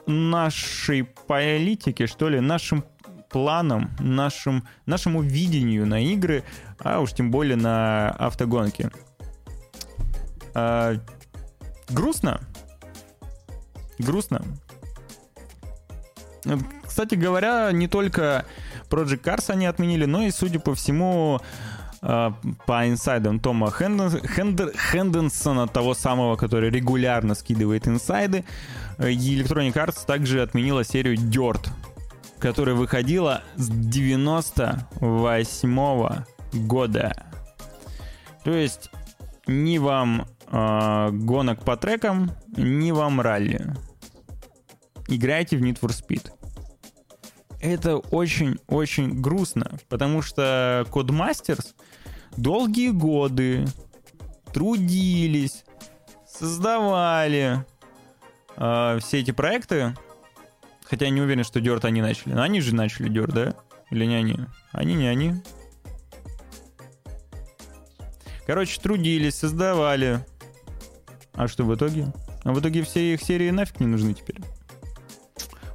[0.06, 2.84] нашей политике, что ли, нашим
[3.30, 6.44] планам, нашим, нашему видению на игры,
[6.80, 8.90] а уж тем более на автогонки.
[10.54, 10.94] А,
[11.90, 12.40] грустно.
[13.98, 14.42] Грустно.
[16.84, 18.44] Кстати говоря, не только
[18.88, 21.40] Project Cars они отменили, но и, судя по всему,
[22.02, 22.30] э,
[22.66, 28.44] по инсайдам Тома Хенденсона, того самого, который регулярно скидывает инсайды,
[28.98, 31.68] э, Electronic Arts также отменила серию Dirt,
[32.38, 37.26] которая выходила с 98 года.
[38.44, 38.90] То есть
[39.46, 43.66] ни вам э, гонок по трекам, ни вам ралли.
[45.08, 46.30] Играйте в Need for Speed
[47.60, 51.74] это очень-очень грустно, потому что Codemasters
[52.36, 53.66] долгие годы
[54.52, 55.64] трудились,
[56.26, 57.64] создавали
[58.56, 59.94] э, все эти проекты,
[60.84, 62.34] хотя я не уверен, что Dirt они начали.
[62.34, 63.54] Но они же начали Dirt, да?
[63.90, 64.38] Или не они?
[64.72, 65.34] Они не они.
[68.46, 70.24] Короче, трудились, создавали.
[71.34, 72.12] А что в итоге?
[72.44, 74.40] А в итоге все их серии нафиг не нужны теперь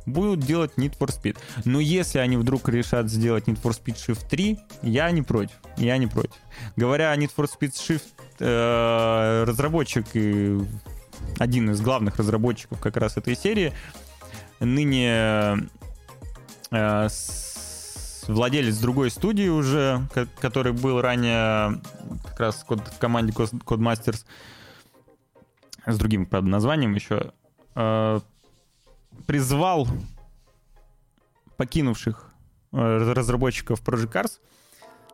[0.05, 1.37] будут делать Need for Speed.
[1.65, 5.55] Но если они вдруг решат сделать Need for Speed Shift 3, я не против.
[5.77, 6.37] Я не против.
[6.75, 8.03] Говоря о Need for Speed Shift,
[8.39, 10.59] э, разработчик и
[11.39, 13.73] один из главных разработчиков как раз этой серии,
[14.59, 15.69] ныне
[16.71, 17.07] э,
[18.27, 20.07] владелец другой студии уже,
[20.39, 21.81] который был ранее
[22.23, 24.25] как раз в команде Codemasters
[25.85, 27.33] с другим, правда, названием еще,
[27.75, 28.19] э,
[29.27, 29.87] призвал
[31.57, 32.31] покинувших
[32.71, 34.31] э, разработчиков Project Cars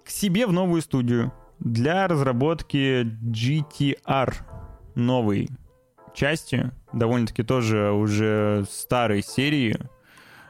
[0.04, 4.34] к себе в новую студию для разработки GTR
[4.96, 5.50] новой
[6.14, 9.78] части, довольно-таки тоже уже старой серии.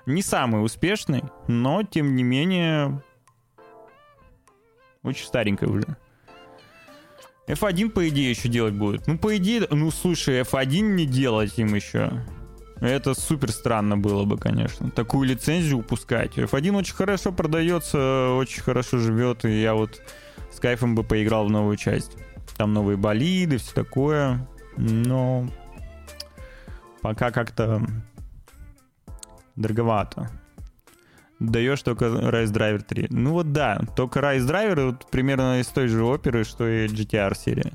[0.06, 3.04] Не самой успешной, но тем не менее
[5.04, 5.98] очень старенькая уже.
[7.48, 9.08] F1, по идее, еще делать будет.
[9.08, 12.24] Ну, по идее, ну, слушай, F1 не делать им еще.
[12.82, 14.90] Это супер странно было бы, конечно.
[14.92, 16.38] Такую лицензию упускать.
[16.38, 20.02] F1 очень хорошо продается, очень хорошо живет, и я вот
[20.52, 22.18] с кайфом бы поиграл в новую часть.
[22.56, 24.48] Там новые болиды, все такое.
[24.78, 25.50] Но
[27.02, 27.86] пока как-то
[29.56, 30.30] дороговато.
[31.40, 33.08] Даешь только Rise Driver 3.
[33.12, 37.36] Ну вот да, только Rise Driver вот примерно из той же оперы, что и GTR
[37.38, 37.72] серия.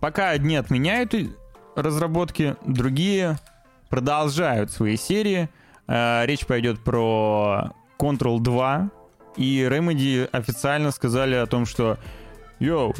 [0.00, 1.14] Пока одни отменяют
[1.74, 3.38] разработки, другие
[3.88, 5.48] продолжают свои серии.
[5.86, 8.90] Э, речь пойдет про Control 2.
[9.36, 11.98] И Remedy официально сказали о том, что
[12.58, 12.94] «Йоу,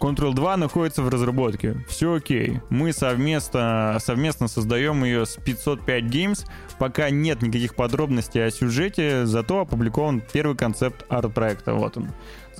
[0.00, 1.76] Control 2 находится в разработке.
[1.86, 2.60] Все окей.
[2.70, 6.46] Мы совместно, совместно создаем ее с 505 Games.
[6.78, 11.74] Пока нет никаких подробностей о сюжете, зато опубликован первый концепт арт-проекта.
[11.74, 12.08] Вот он.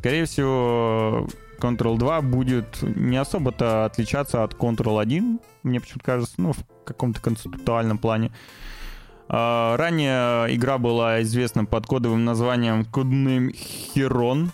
[0.00, 1.28] Скорее всего,
[1.58, 7.20] Control 2 будет не особо-то отличаться от Control 1, мне почему-то кажется, ну, в каком-то
[7.20, 8.32] концептуальном плане.
[9.28, 13.54] А, ранее игра была известна под кодовым названием Codename
[13.94, 14.48] Heron.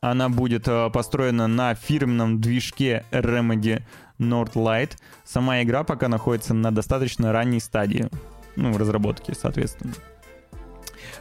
[0.00, 3.82] Она будет а, построена на фирменном движке Remedy
[4.18, 4.92] Northlight.
[5.24, 8.08] Сама игра пока находится на достаточно ранней стадии,
[8.56, 9.92] ну, в разработке, соответственно.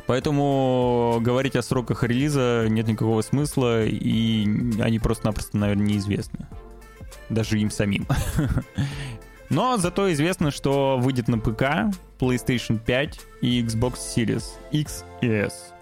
[0.06, 4.45] Поэтому говорить о сроках релиза нет никакого смысла, и
[4.82, 6.47] они просто-напросто, наверное, неизвестны.
[7.30, 8.06] Даже им самим.
[9.49, 15.74] Но зато известно, что выйдет на ПК, PlayStation 5 и Xbox Series X и S.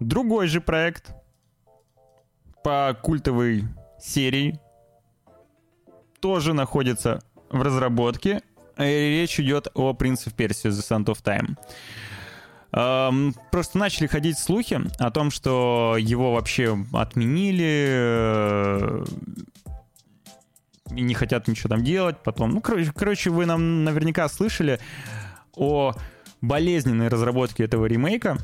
[0.00, 1.14] Другой же проект
[2.64, 3.64] по культовой
[4.00, 4.58] серии
[6.20, 7.22] тоже находится
[7.54, 8.42] в разработке.
[8.76, 11.56] Речь идет о Prince of Persia The Sand of Time.
[12.72, 19.04] Эм, просто начали ходить слухи о том, что его вообще отменили, э,
[20.90, 22.16] и не хотят ничего там делать.
[22.24, 24.80] Потом, ну, короче, короче, вы нам наверняка слышали
[25.54, 25.92] о
[26.40, 28.38] болезненной разработке этого ремейка.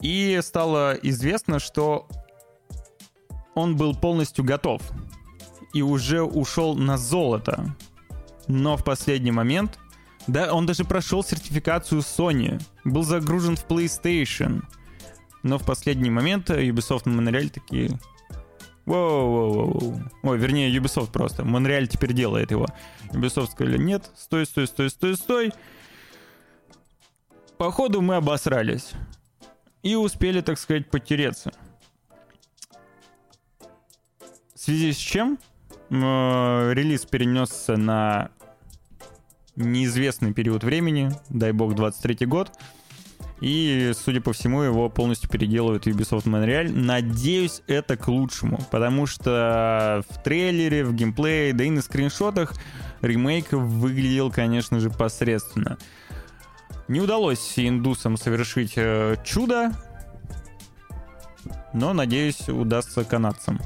[0.00, 2.06] И стало известно, что
[3.54, 4.82] он был полностью готов
[5.72, 7.74] и уже ушел на золото.
[8.48, 9.78] Но в последний момент
[10.28, 14.62] да, он даже прошел сертификацию Sony, был загружен в PlayStation.
[15.42, 17.98] Но в последний момент Ubisoft и Montreal такие...
[18.84, 20.00] Воу-воу-воу.
[20.22, 21.44] Ой, вернее, Ubisoft просто.
[21.44, 22.66] Montreal теперь делает его.
[23.10, 25.52] Ubisoft сказали, нет, стой, стой, стой, стой, стой.
[27.56, 28.92] Походу мы обосрались.
[29.82, 31.52] И успели, так сказать, потереться.
[34.54, 35.38] В связи с чем
[35.88, 35.94] э,
[36.74, 38.30] релиз перенесся на
[39.58, 42.52] неизвестный период времени, дай бог 23 год.
[43.40, 46.70] И, судя по всему, его полностью переделывают Ubisoft Montreal.
[46.72, 52.54] Надеюсь, это к лучшему, потому что в трейлере, в геймплее, да и на скриншотах
[53.00, 55.78] ремейк выглядел, конечно же, посредственно.
[56.88, 59.72] Не удалось индусам совершить э, чудо,
[61.72, 63.60] но, надеюсь, удастся канадцам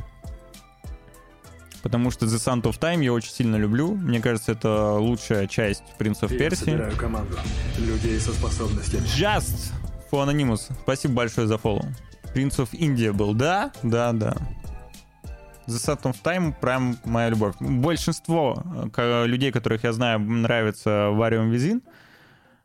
[1.82, 3.94] потому что The Sound of Time я очень сильно люблю.
[3.94, 6.34] Мне кажется, это лучшая часть Prince of.
[6.34, 7.36] Я собираю команду
[7.78, 9.02] людей со способностями.
[9.02, 9.72] Just
[10.10, 10.72] for Anonymous.
[10.82, 11.86] Спасибо большое за фоллоу.
[12.34, 13.72] Of India был, да?
[13.82, 14.36] Да, да.
[15.66, 17.54] The Sound of Time прям моя любовь.
[17.60, 18.62] Большинство
[19.26, 21.82] людей, которых я знаю, нравится Varium Within,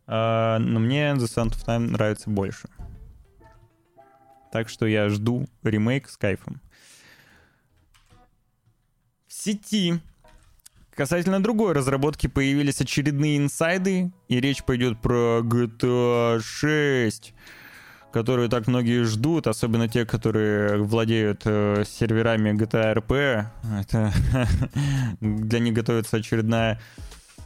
[0.07, 2.70] э, но мне The Sound of Time нравится больше.
[4.51, 6.61] Так что я жду ремейк с кайфом
[9.38, 9.99] сети.
[10.95, 17.33] Касательно другой разработки появились очередные инсайды, и речь пойдет про GTA 6,
[18.11, 23.45] которую так многие ждут, особенно те, которые владеют э, серверами GTA RP.
[23.79, 24.11] Это
[25.21, 26.81] для них готовится очередная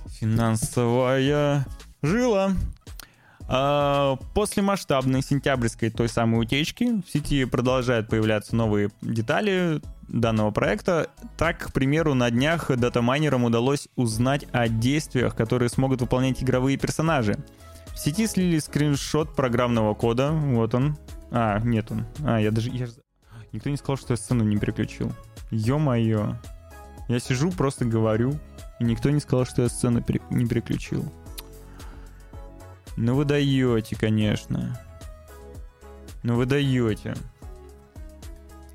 [0.08, 1.66] финансовая
[2.02, 2.54] жила.
[3.54, 9.82] А, после масштабной сентябрьской той самой утечки в сети продолжают появляться новые детали
[10.12, 11.10] данного проекта.
[11.38, 17.38] Так, к примеру, на днях датамайнерам удалось узнать о действиях, которые смогут выполнять игровые персонажи.
[17.94, 20.32] В сети слили скриншот программного кода.
[20.32, 20.98] Вот он.
[21.32, 22.06] А, нет он.
[22.24, 22.70] А, я даже...
[22.70, 22.88] Я...
[23.52, 25.12] Никто не сказал, что я сцену не переключил.
[25.50, 26.36] Ё-моё.
[27.08, 28.40] Я сижу, просто говорю,
[28.80, 30.22] и никто не сказал, что я сцену пере...
[30.30, 31.12] не переключил.
[32.96, 34.80] Ну вы даете, конечно.
[36.24, 37.16] Ну вы даете.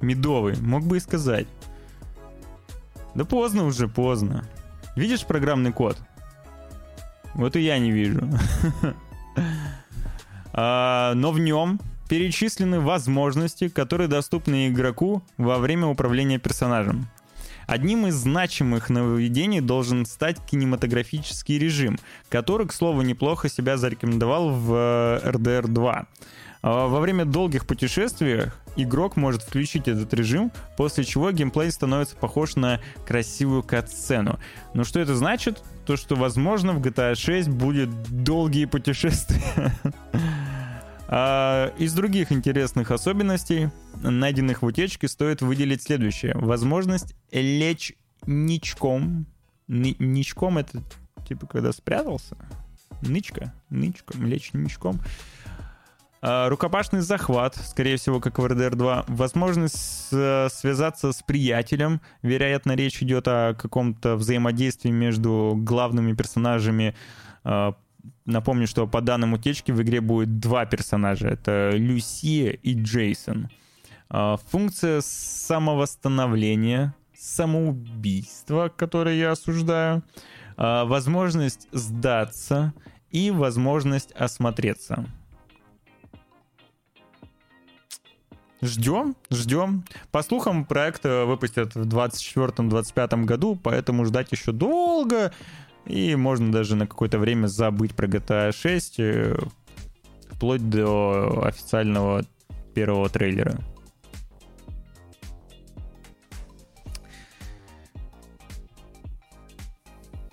[0.07, 1.48] Медовый, мог бы и сказать.
[3.16, 4.48] Да поздно уже, поздно.
[4.94, 5.98] Видишь программный код?
[7.34, 8.20] Вот и я не вижу.
[10.52, 17.09] а, но в нем перечислены возможности, которые доступны игроку во время управления персонажем.
[17.66, 21.98] Одним из значимых нововведений должен стать кинематографический режим,
[22.28, 24.72] который, к слову, неплохо себя зарекомендовал в
[25.24, 26.07] RDR 2.
[26.62, 32.57] А, во время долгих путешествий игрок может включить этот режим, после чего геймплей становится похож
[32.57, 34.39] на красивую кат-сцену.
[34.74, 35.62] Но что это значит?
[35.87, 37.91] То, что, возможно, в GTA 6 будет
[38.24, 39.72] долгие путешествия.
[41.09, 43.68] А из других интересных особенностей,
[44.03, 46.33] найденных в утечке, стоит выделить следующее.
[46.35, 47.95] Возможность лечь
[48.27, 49.27] ничком.
[49.68, 50.83] Ничком это
[51.27, 52.37] типа когда спрятался.
[53.03, 55.01] Нычка, нычком, лечь ничком.
[56.22, 59.04] А, рукопашный захват, скорее всего, как в RDR 2.
[59.08, 62.00] Возможность э, связаться с приятелем.
[62.22, 66.94] Вероятно, речь идет о каком-то взаимодействии между главными персонажами.
[67.44, 67.74] А,
[68.24, 71.28] напомню, что по данным утечки в игре будет два персонажа.
[71.28, 73.50] Это Люсия и Джейсон.
[74.08, 80.02] А, функция самовосстановления, самоубийства, которое я осуждаю.
[80.58, 82.72] Возможность сдаться
[83.10, 85.04] и возможность осмотреться.
[88.66, 89.84] Ждем, ждем.
[90.10, 95.32] По слухам, проект э, выпустят в 2024-2025 году, поэтому ждать еще долго.
[95.84, 99.38] И можно даже на какое-то время забыть про GTA 6, э,
[100.30, 102.24] вплоть до официального
[102.74, 103.56] первого трейлера.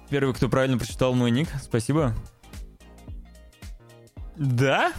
[0.09, 2.15] Первый, кто правильно прочитал мой ник, спасибо.
[4.35, 4.91] Да?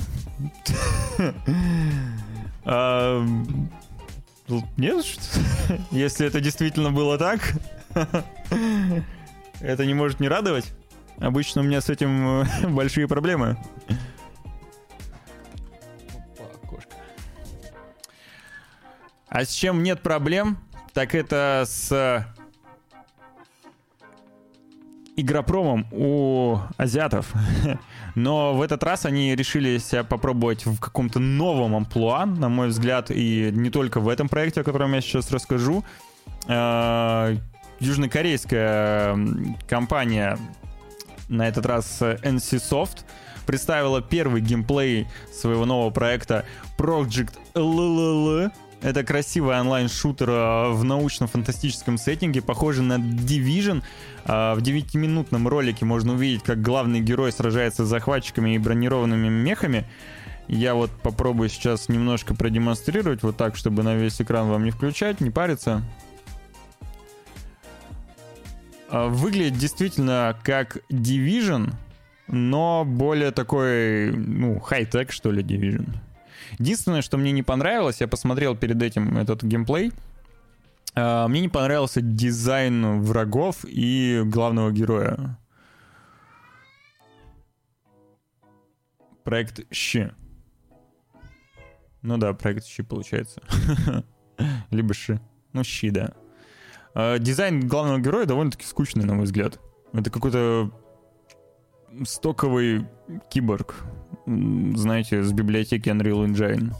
[2.64, 3.24] А,
[4.76, 5.04] нет,
[5.90, 7.54] если это действительно было так.
[9.60, 10.72] Это не может не радовать?
[11.18, 13.56] Обычно у меня с этим э, большие проблемы.
[19.28, 20.58] А с чем нет проблем,
[20.92, 22.24] так это с
[25.16, 27.32] игропромом у азиатов.
[28.14, 33.10] Но в этот раз они решили себя попробовать в каком-то новом амплуа, на мой взгляд,
[33.10, 35.84] и не только в этом проекте, о котором я сейчас расскажу.
[36.46, 37.36] Э,
[37.80, 39.18] южнокорейская
[39.68, 40.38] компания,
[41.28, 43.04] на этот раз NCSoft,
[43.46, 46.44] представила первый геймплей своего нового проекта
[46.78, 48.52] Project LLL.
[48.84, 53.82] Это красивый онлайн-шутер э, в научно-фантастическом сеттинге, похожий на Division.
[54.26, 59.86] Э, в 9-минутном ролике можно увидеть, как главный герой сражается с захватчиками и бронированными мехами.
[60.48, 65.22] Я вот попробую сейчас немножко продемонстрировать, вот так, чтобы на весь экран вам не включать,
[65.22, 65.82] не париться.
[68.90, 71.72] Э, выглядит действительно как Division,
[72.28, 75.88] но более такой, ну, хай-тек, что ли, Division.
[76.58, 79.92] Единственное, что мне не понравилось, я посмотрел перед этим этот геймплей,
[80.94, 85.38] э, мне не понравился дизайн врагов и главного героя.
[89.24, 90.12] Проект Щи.
[92.02, 93.42] Ну да, проект Щи получается.
[94.70, 95.20] Либо Ши.
[95.52, 96.12] Ну, Щи, да.
[96.94, 99.58] Э, дизайн главного героя довольно-таки скучный, на мой взгляд.
[99.92, 100.70] Это какой-то
[102.04, 102.86] стоковый
[103.30, 103.84] киборг,
[104.26, 106.74] знаете, с библиотеки Unreal Engine.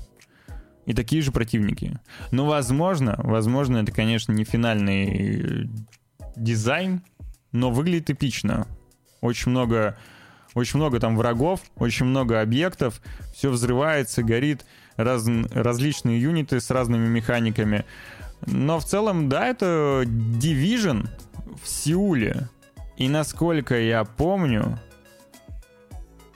[0.87, 1.99] И такие же противники.
[2.31, 5.71] Но возможно, возможно, это, конечно, не финальный
[6.37, 7.03] дизайн,
[7.53, 8.67] но выглядит эпично.
[9.21, 9.97] Очень много,
[10.55, 13.01] очень много там врагов, очень много объектов,
[13.33, 14.67] все взрывается, горит,
[14.97, 17.85] раз, различные юниты с разными механиками.
[18.47, 21.09] Но в целом, да, это Division
[21.63, 22.49] в Сеуле.
[22.99, 24.79] И насколько я помню,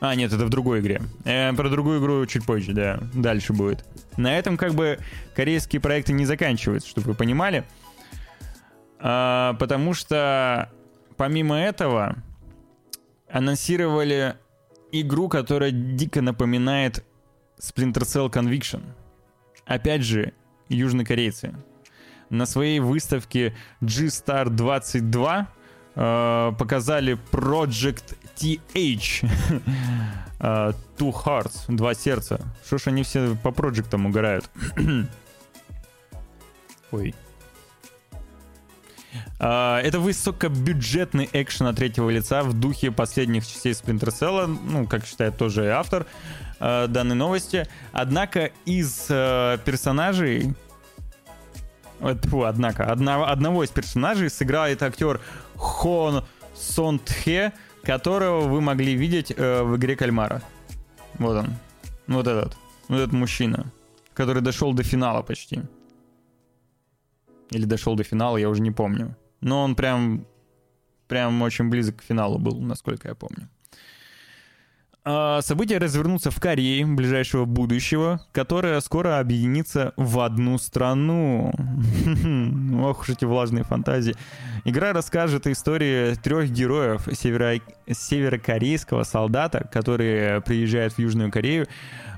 [0.01, 1.03] а, нет, это в другой игре.
[1.25, 3.01] Э, про другую игру чуть позже, да.
[3.15, 3.85] Дальше будет.
[4.17, 4.99] На этом как бы
[5.35, 7.65] корейские проекты не заканчиваются, чтобы вы понимали.
[9.01, 10.71] А, потому что
[11.17, 12.17] помимо этого
[13.29, 14.37] анонсировали
[14.93, 17.05] игру, которая дико напоминает
[17.61, 18.83] Splinter Cell Conviction.
[19.67, 20.33] Опять же,
[20.69, 21.55] южнокорейцы.
[22.31, 25.49] На своей выставке G-Star 22
[25.95, 29.29] э, показали Project TH.
[30.41, 32.41] uh, two Hearts, два сердца.
[32.65, 34.49] Что ж они все по проектам угорают?
[36.91, 37.15] Ой.
[39.41, 45.07] Uh, это высокобюджетный экшен от третьего лица в духе последних частей Splinter Cell, ну, как
[45.07, 46.07] считает тоже автор
[46.61, 47.69] данной новости.
[47.93, 50.55] Однако из персонажей
[52.01, 55.21] Фу, однако, одного, одного из персонажей сыграет актер
[55.57, 56.25] Хон
[56.55, 60.43] Сон Тхе, которого вы могли видеть э, в игре Кальмара.
[61.19, 61.49] Вот он.
[62.07, 62.57] Вот этот.
[62.89, 63.73] Вот этот мужчина,
[64.15, 65.63] который дошел до финала почти.
[67.51, 69.17] Или дошел до финала, я уже не помню.
[69.41, 70.27] Но он прям,
[71.07, 73.49] прям очень близок к финалу был, насколько я помню.
[75.11, 81.51] А, события развернутся в Корее ближайшего будущего, которая скоро объединится в одну страну.
[82.83, 84.15] Ох уж эти влажные фантазии.
[84.67, 87.55] Игра расскажет истории трех героев северо...
[87.91, 91.67] северокорейского солдата, которые приезжают в Южную Корею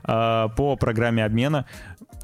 [0.02, 1.66] а, по программе обмена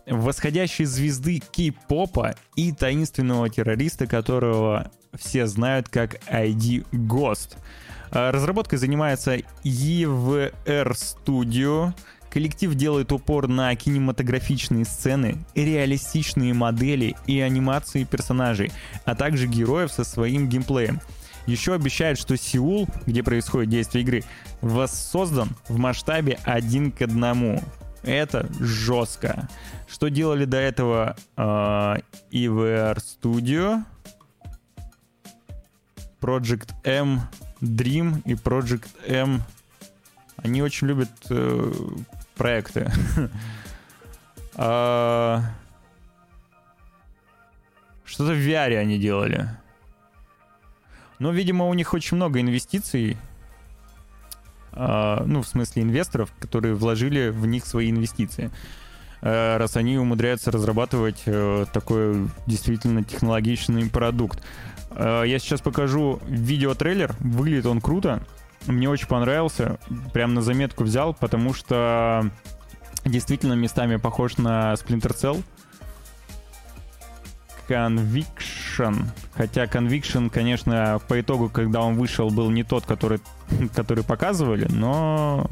[0.08, 7.65] восходящей звезды кей-попа и таинственного террориста, которого все знают как ID Ghost— Э,
[8.16, 11.92] разработкой занимается EVR Studio.
[12.30, 18.72] Коллектив делает упор на кинематографичные сцены, реалистичные модели и анимации персонажей,
[19.04, 21.00] а также героев со своим геймплеем.
[21.46, 24.24] Еще обещают, что Сеул, где происходит действие игры,
[24.60, 27.62] воссоздан в масштабе один к одному.
[28.02, 29.48] Это жестко.
[29.88, 31.40] Что делали до этого э,
[32.32, 33.82] EVR Studio?
[36.20, 37.20] Project M
[37.60, 39.42] Dream и Project M,
[40.36, 41.72] они очень любят э,
[42.36, 42.90] проекты.
[44.54, 45.42] а...
[48.04, 49.48] Что-то в VR они делали.
[51.18, 53.16] Но, видимо, у них очень много инвестиций.
[54.72, 58.50] А, ну, в смысле инвесторов, которые вложили в них свои инвестиции.
[59.22, 64.42] А, раз они умудряются разрабатывать а, такой действительно технологичный продукт.
[64.96, 67.14] Э, я сейчас покажу видеотрейлер.
[67.20, 68.22] Выглядит он круто.
[68.66, 69.78] Мне очень понравился.
[70.12, 72.30] Прям на заметку взял, потому что
[73.04, 75.42] действительно местами похож на Splinter Cell.
[77.68, 79.04] Conviction.
[79.34, 83.20] Хотя Conviction, конечно, по итогу, когда он вышел, был не тот, который,
[83.74, 85.46] который показывали, но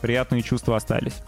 [0.00, 1.22] приятные чувства остались.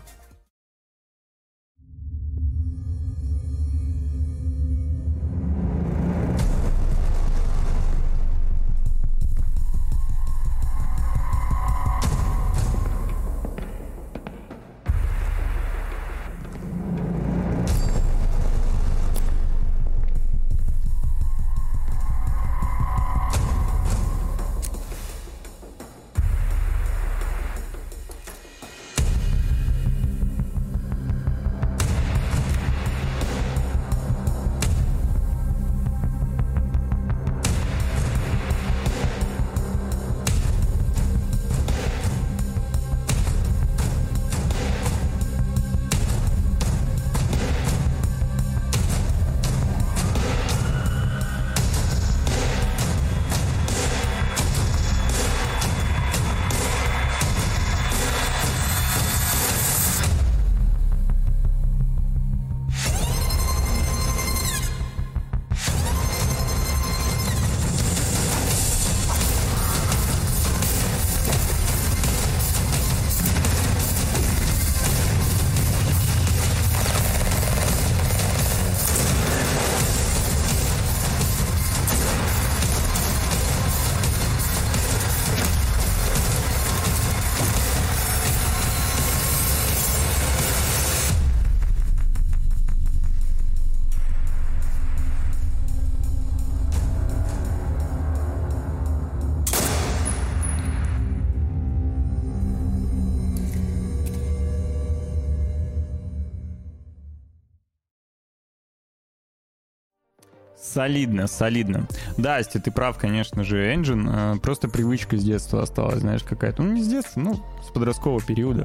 [110.79, 111.89] Солидно, солидно.
[112.19, 114.37] Да, Асти, ты прав, конечно же, Engine.
[114.37, 116.63] Э, просто привычка с детства осталась, знаешь, какая-то.
[116.63, 118.63] Ну, не с детства, ну, с подросткового периода.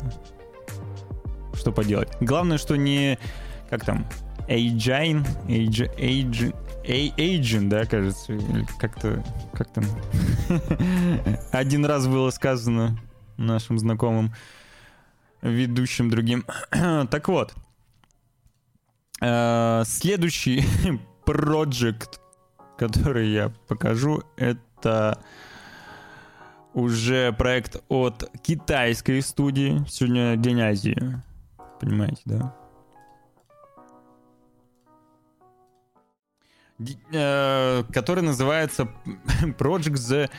[1.55, 2.09] Что поделать.
[2.21, 3.17] Главное, что не...
[3.67, 4.05] Как там?
[4.47, 5.25] Agine?
[5.47, 6.53] Age,
[6.85, 8.37] Agent, да, кажется?
[8.77, 9.23] Как-то...
[9.51, 9.83] Как там?
[11.51, 12.95] Один раз было сказано
[13.37, 14.35] нашим знакомым
[15.41, 16.45] ведущим другим.
[16.69, 17.55] так вот.
[19.19, 20.63] Э, следующий
[21.25, 22.19] Project,
[22.77, 25.19] который я покажу, это
[26.73, 29.83] уже проект от китайской студии.
[29.87, 31.21] Сегодня День Азии.
[31.79, 32.55] Понимаете, да?
[36.79, 38.89] Д- э, который называется
[39.57, 40.29] Project The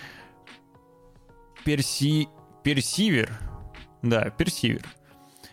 [1.65, 2.27] Persi
[2.65, 3.31] Perceiver.
[4.03, 4.85] Да, Perceiver.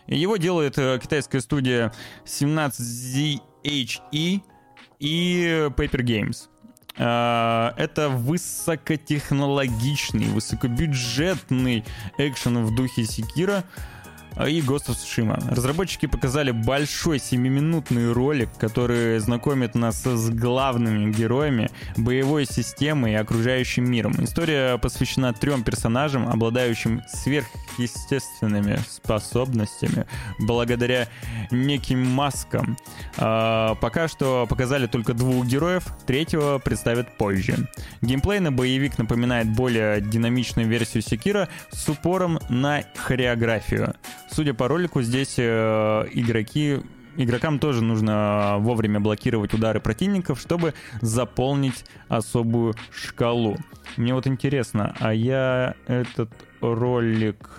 [0.06, 1.92] Его делает э, китайская студия
[2.24, 4.42] 17ZHE
[5.02, 6.48] и Paper Games.
[6.96, 11.84] А, это высокотехнологичный, высокобюджетный
[12.18, 13.64] экшен в духе Секира,
[14.36, 15.38] и Ghost of Tsushima.
[15.54, 23.90] Разработчики показали большой 7-минутный ролик, который знакомит нас с главными героями, боевой системой и окружающим
[23.90, 24.12] миром.
[24.18, 30.06] История посвящена трем персонажам, обладающим сверхъестественными способностями
[30.38, 31.08] благодаря
[31.50, 32.76] неким маскам.
[33.18, 37.68] А, пока что показали только двух героев, третьего представят позже.
[38.00, 43.94] Геймплей на боевик напоминает более динамичную версию Секира с упором на хореографию.
[44.32, 46.80] Судя по ролику, здесь э, игроки
[47.16, 50.72] игрокам тоже нужно вовремя блокировать удары противников, чтобы
[51.02, 53.58] заполнить особую шкалу.
[53.96, 56.30] Мне вот интересно, а я этот
[56.62, 57.50] ролик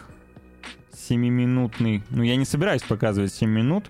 [0.94, 2.04] 7-минутный...
[2.10, 3.90] Ну, я не собираюсь показывать 7 минут.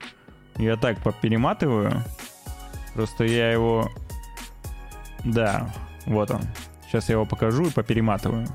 [0.57, 2.03] Я так поперематываю.
[2.93, 3.89] Просто я его...
[5.23, 5.73] Да,
[6.05, 6.41] вот он.
[6.85, 8.47] Сейчас я его покажу и поперематываю.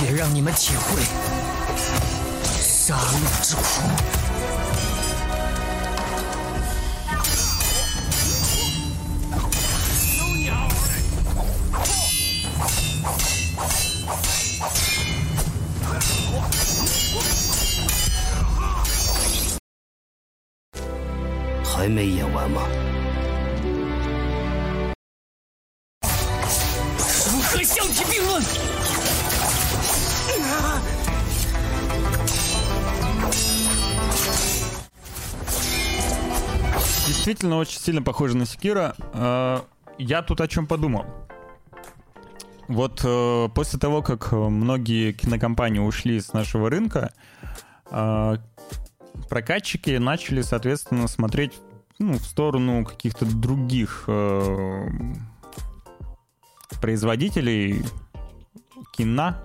[0.00, 1.02] 且让你们体会
[2.44, 3.82] 杀戮之苦。
[10.16, 10.80] 都娘们儿
[20.76, 20.78] 的！
[21.64, 22.62] 还没演完吗？
[27.32, 28.40] 如何相提并论？
[37.28, 38.96] Действительно очень сильно похоже на Секира.
[39.12, 39.60] Э,
[39.98, 41.04] я тут о чем подумал.
[42.68, 47.12] Вот э, после того, как многие кинокомпании ушли с нашего рынка,
[47.90, 48.36] э,
[49.28, 51.52] прокатчики начали, соответственно, смотреть
[51.98, 54.88] ну, в сторону каких-то других э,
[56.80, 57.84] производителей
[58.96, 59.36] кино.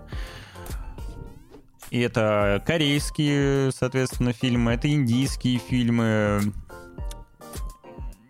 [1.89, 6.53] И это корейские, соответственно, фильмы, это индийские фильмы.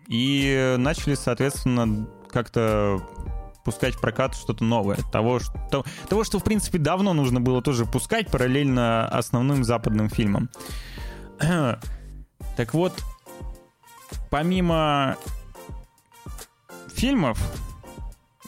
[0.08, 3.00] И начали, соответственно, как-то
[3.64, 4.98] пускать в прокат что-то новое.
[5.10, 10.50] Того что, того, что, в принципе, давно нужно было тоже пускать параллельно основным западным фильмам.
[11.38, 13.02] Так вот,
[14.30, 15.16] помимо
[16.94, 17.38] фильмов,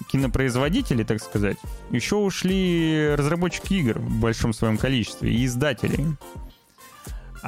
[0.08, 1.56] кинопроизводители, так сказать,
[1.90, 6.06] еще ушли разработчики игр в большом своем количестве и издатели.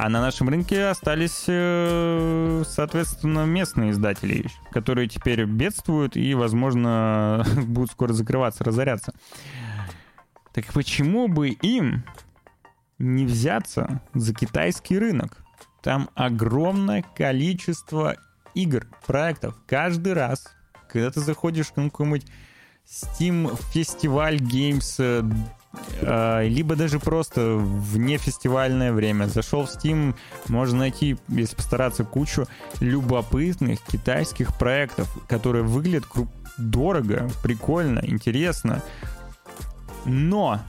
[0.01, 7.91] А на нашем рынке остались, э, соответственно, местные издатели, которые теперь бедствуют и, возможно, будут
[7.91, 9.11] скоро закрываться, разоряться.
[10.53, 12.05] Так почему бы им
[12.97, 15.43] не взяться за китайский рынок?
[15.83, 18.15] Там огромное количество
[18.53, 19.57] игр, проектов.
[19.67, 20.55] Каждый раз,
[20.87, 22.25] когда ты заходишь на какой-нибудь
[22.87, 25.29] Steam фестиваль Games, э,
[26.01, 29.27] либо даже просто вне фестивальное время.
[29.27, 30.15] Зашел в Steam,
[30.47, 32.47] можно найти, если постараться, кучу
[32.79, 36.05] любопытных китайских проектов, которые выглядят
[36.57, 38.81] дорого, прикольно, интересно.
[40.05, 40.59] Но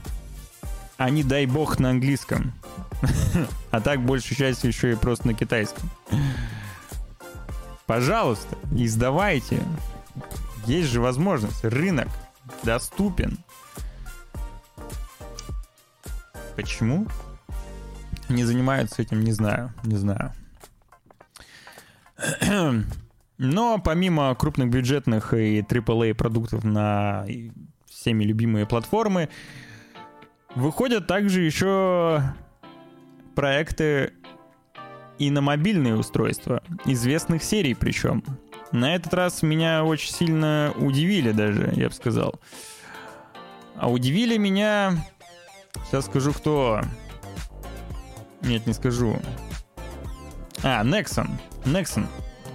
[0.97, 2.53] они, дай бог, на английском.
[3.71, 5.89] А так, большую часть еще и просто на китайском.
[7.85, 9.63] Пожалуйста, издавайте.
[10.65, 11.63] Есть же возможность.
[11.63, 12.09] Рынок
[12.63, 13.39] доступен.
[16.61, 17.07] Почему
[18.29, 20.31] не занимаются этим, не знаю, не знаю.
[23.37, 27.25] Но помимо крупных бюджетных и AAA продуктов на
[27.89, 29.29] всеми любимые платформы,
[30.55, 32.21] выходят также еще
[33.35, 34.13] проекты
[35.17, 38.23] и на мобильные устройства, известных серий причем.
[38.71, 42.39] На этот раз меня очень сильно удивили даже, я бы сказал.
[43.75, 45.03] А удивили меня...
[45.85, 46.81] Сейчас скажу, кто.
[48.41, 49.19] Нет, не скажу.
[50.63, 51.29] А, Nexon.
[51.65, 52.05] Nexon.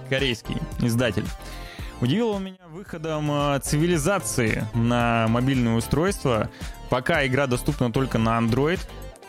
[0.09, 1.25] Корейский издатель.
[1.99, 6.49] Удивил он меня выходом э, цивилизации на мобильное устройство.
[6.89, 8.79] Пока игра доступна только на Android,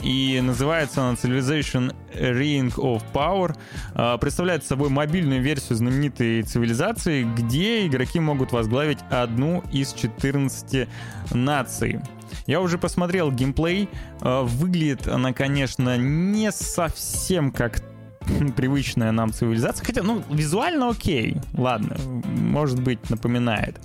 [0.01, 3.57] и называется она Civilization Ring of Power.
[3.95, 10.89] А, представляет собой мобильную версию знаменитой цивилизации, где игроки могут возглавить одну из 14
[11.33, 12.01] наций.
[12.47, 13.89] Я уже посмотрел геймплей.
[14.21, 17.83] А, выглядит она, конечно, не совсем как
[18.57, 19.85] привычная нам цивилизация.
[19.85, 21.37] Хотя, ну, визуально окей.
[21.55, 23.81] Ладно, может быть, напоминает.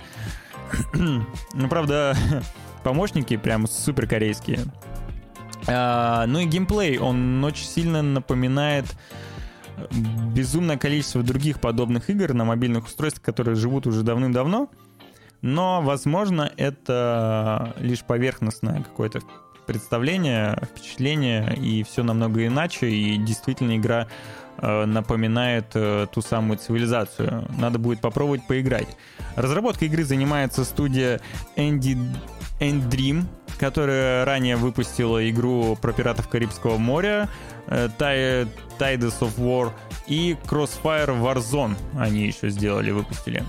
[0.94, 2.16] ну, правда,
[2.84, 4.60] помощники прям супер корейские.
[5.66, 8.86] А, ну и геймплей, он очень сильно напоминает
[10.34, 14.68] безумное количество других подобных игр на мобильных устройствах, которые живут уже давным-давно.
[15.44, 19.20] Но, возможно, это лишь поверхностное какое-то
[19.66, 24.08] представление, впечатление, и все намного иначе, и действительно игра
[24.56, 27.46] э, напоминает э, ту самую цивилизацию.
[27.58, 28.88] Надо будет попробовать поиграть.
[29.36, 31.20] Разработкой игры занимается студия
[31.56, 31.98] Andy
[32.58, 33.24] and Dream,
[33.58, 37.28] которая ранее выпустила игру про пиратов Карибского моря,
[37.66, 39.72] э, Tides of War
[40.06, 43.44] и Crossfire Warzone они еще сделали, выпустили.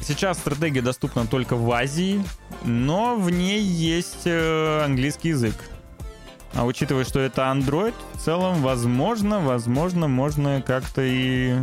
[0.00, 2.24] Сейчас стратегия доступна только в Азии,
[2.64, 5.54] но в ней есть э, английский язык.
[6.54, 11.54] А учитывая, что это Android, в целом, возможно, возможно, можно как-то и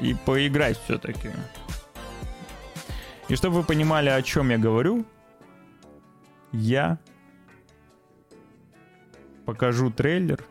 [0.00, 1.30] и поиграть все-таки.
[3.28, 5.04] И чтобы вы понимали, о чем я говорю,
[6.52, 6.98] я
[9.44, 10.44] покажу трейлер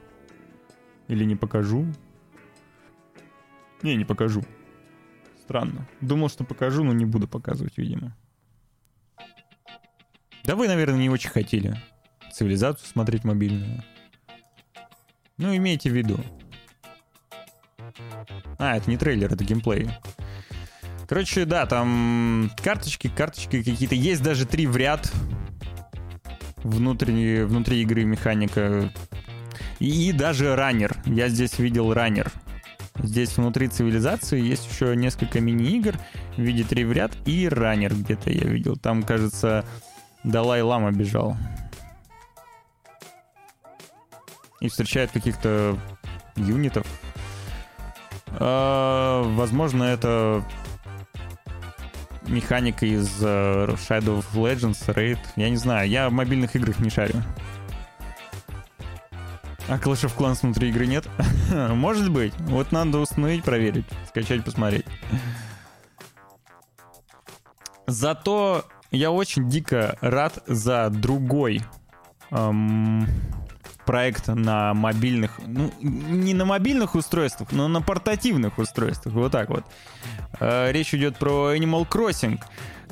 [1.07, 1.85] или не покажу.
[3.81, 4.43] Не, не покажу.
[5.45, 5.87] Странно.
[6.01, 8.15] Думал, что покажу, но не буду показывать, видимо.
[10.43, 11.79] Да вы, наверное, не очень хотели
[12.33, 13.83] цивилизацию смотреть мобильную.
[15.37, 16.19] Ну, имейте в виду.
[18.57, 19.89] А, это не трейлер, это геймплей.
[21.07, 23.95] Короче, да, там карточки, карточки какие-то.
[23.95, 25.11] Есть даже три в ряд
[26.57, 28.91] внутри, внутри игры механика.
[29.79, 30.97] И, и даже раннер.
[31.05, 32.31] Я здесь видел раннер.
[33.03, 35.95] Здесь внутри цивилизации есть еще несколько мини-игр
[36.37, 38.77] в виде три в ряд и раннер где-то я видел.
[38.77, 39.65] Там, кажется,
[40.23, 41.37] Далай Лама бежал.
[44.61, 45.77] И встречает каких-то
[46.35, 46.87] юнитов.
[48.39, 50.43] Э, возможно, это
[52.23, 55.19] механика из э, Shadow of Legends, Raid.
[55.35, 57.21] Я не знаю, я в мобильных играх не шарю.
[59.67, 61.07] А Clash of Clans внутри игры нет?
[61.51, 62.33] Может быть.
[62.39, 64.85] Вот надо установить, проверить, скачать, посмотреть.
[67.87, 71.61] Зато я очень дико рад за другой
[72.31, 73.07] эм,
[73.85, 79.63] проект на мобильных, ну, не на мобильных устройствах, но на портативных устройствах, вот так вот.
[80.39, 82.39] Э, речь идет про Animal Crossing,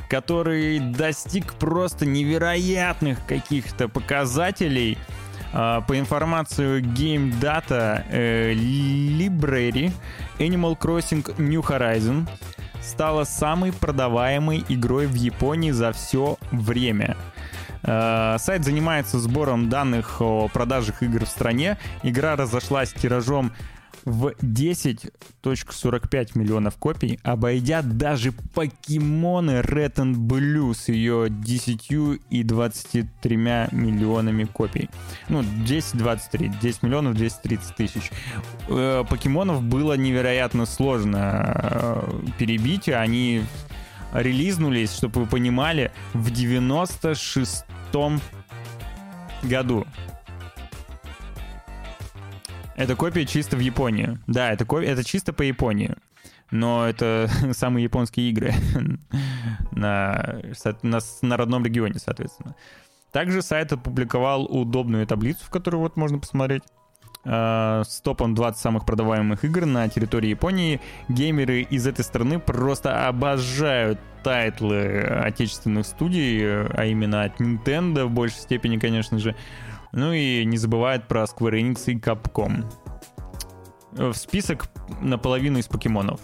[0.10, 4.98] который достиг просто невероятных каких-то показателей.
[5.54, 9.92] Э, по информации Game Data э, Library,
[10.40, 12.28] Animal Crossing New Horizon
[12.82, 17.16] стала самой продаваемой игрой в Японии за все время.
[17.84, 21.78] Э, сайт занимается сбором данных о продажах игр в стране.
[22.02, 23.54] Игра разошлась тиражом
[24.06, 31.92] в 10.45 миллионов копий, обойдя даже покемоны Red and Blue с ее 10
[32.30, 34.90] и 23 миллионами копий.
[35.30, 38.12] Ну, 10-23, 10 миллионов 230 тысяч.
[38.68, 42.02] Э, покемонов было невероятно сложно э,
[42.38, 43.44] перебить, они
[44.14, 48.22] релизнулись, чтобы вы понимали, в 96-м
[49.44, 49.86] году.
[52.76, 54.18] Это копия чисто в Японии.
[54.28, 54.80] Да, это, ко...
[54.80, 55.96] это чисто по Японии.
[56.52, 58.54] Но это самые японские игры
[59.72, 60.42] на,
[60.82, 62.56] на, на родном регионе, соответственно.
[63.12, 66.64] Также сайт опубликовал удобную таблицу, в которую вот можно посмотреть.
[67.26, 70.82] Э, с топом 20 самых продаваемых игр на территории Японии.
[71.08, 78.40] Геймеры из этой страны просто обожают тайтлы отечественных студий, а именно от Nintendo в большей
[78.40, 79.36] степени, конечно же.
[79.94, 82.66] Ну и не забывают про Square Enix и Capcom.
[83.92, 84.68] В список
[85.02, 86.20] наполовину из покемонов.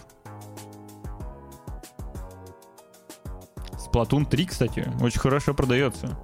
[3.74, 6.18] Splatoon 3, кстати, очень хорошо продается.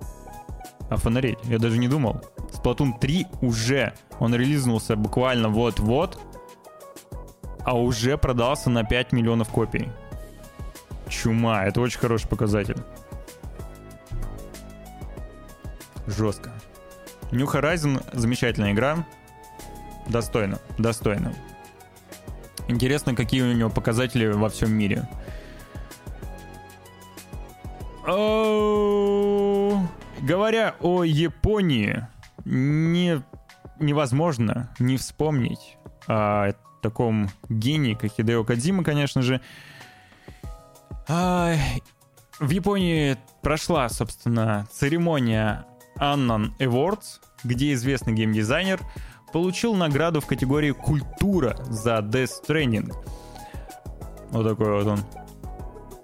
[0.90, 2.20] А фонарить, я даже не думал.
[2.52, 6.20] Splatoon 3 уже, он релизнулся буквально вот-вот,
[7.64, 9.90] а уже продался на 5 миллионов копий.
[11.10, 12.78] Чума, это очень хороший показатель.
[16.08, 16.52] Жестко.
[17.36, 19.06] New Horizon замечательная игра.
[20.08, 21.34] Достойно, достойно.
[22.68, 25.08] Интересно, какие у него показатели во всем мире.
[30.22, 32.08] Говоря о Японии,
[32.46, 33.22] не,
[33.80, 35.78] невозможно не вспомнить
[36.08, 39.42] о таком гении, как Хидео Кадзима, конечно же.
[41.08, 45.66] В Японии прошла, собственно, церемония
[45.98, 48.80] Annan Awards, где известный геймдизайнер
[49.34, 52.94] получил награду в категории «Культура» за Death Stranding.
[54.32, 55.00] Вот такой вот он,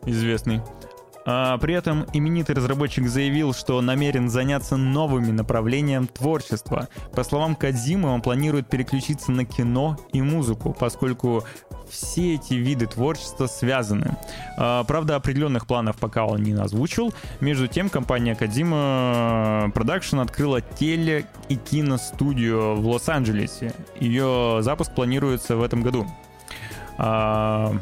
[0.05, 0.61] известный.
[1.25, 6.89] А при этом именитый разработчик заявил, что намерен заняться новыми направлениями творчества.
[7.13, 11.43] По словам Кадзимы, он планирует переключиться на кино и музыку, поскольку
[11.91, 14.17] все эти виды творчества связаны.
[14.57, 17.13] А, правда, определенных планов пока он не озвучил.
[17.39, 23.73] Между тем, компания Кадима Production открыла теле- и киностудию в Лос-Анджелесе.
[23.99, 26.07] Ее запуск планируется в этом году.
[26.97, 27.75] А,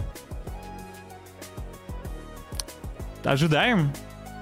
[3.24, 3.92] ожидаем.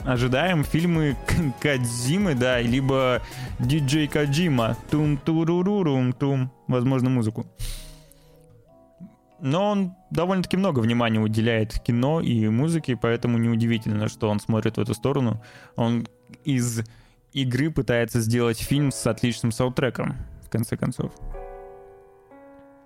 [0.05, 1.18] Ожидаем фильмы
[1.59, 3.22] Кадзимы, да, либо
[3.59, 4.78] диджей Каджима.
[4.89, 7.45] тум турурурум тум Возможно, музыку.
[9.40, 14.82] Но он довольно-таки много внимания уделяет кино и музыке, поэтому неудивительно, что он смотрит в
[14.82, 15.44] эту сторону.
[15.76, 16.08] Он
[16.44, 16.82] из
[17.34, 21.12] игры пытается сделать фильм с отличным саундтреком, в конце концов.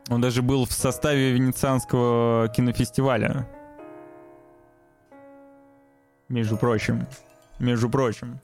[0.09, 3.47] Он даже был в составе Венецианского кинофестиваля
[6.27, 7.07] между прочим.
[7.59, 8.39] Между прочим.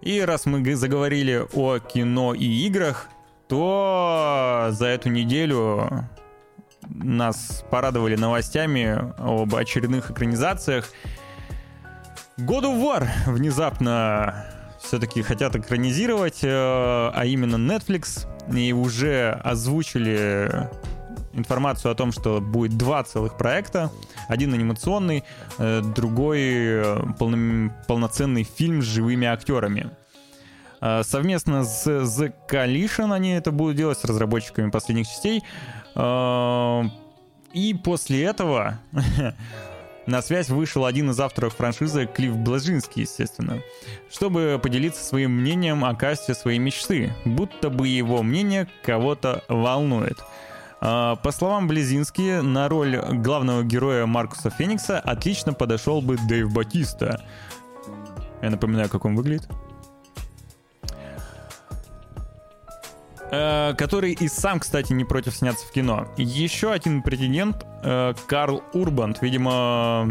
[0.00, 3.08] И раз мы заговорили о кино и играх,
[3.48, 6.08] то за эту неделю
[6.88, 10.90] нас порадовали новостями об очередных экранизациях.
[12.38, 14.46] God of War внезапно
[14.80, 20.68] все-таки хотят экранизировать, э, а именно Netflix, и уже озвучили
[21.32, 23.90] информацию о том, что будет два целых проекта.
[24.28, 25.24] Один анимационный,
[25.58, 29.90] э, другой э, полно, полноценный фильм с живыми актерами.
[30.80, 35.42] Э, совместно с The Coalition они это будут делать с разработчиками последних частей.
[37.52, 38.78] И после этого
[40.06, 43.60] на связь вышел один из авторов франшизы Клифф Блажинский, естественно,
[44.10, 50.18] чтобы поделиться своим мнением о касте своей мечты, будто бы его мнение кого-то волнует.
[50.80, 57.22] А, по словам Близински, на роль главного героя Маркуса Феникса отлично подошел бы Дэйв Батиста.
[58.42, 59.48] Я напоминаю, как он выглядит.
[63.30, 66.08] Который и сам, кстати, не против сняться в кино.
[66.16, 69.22] Еще один претендент э, Карл Урбанд.
[69.22, 70.08] Видимо,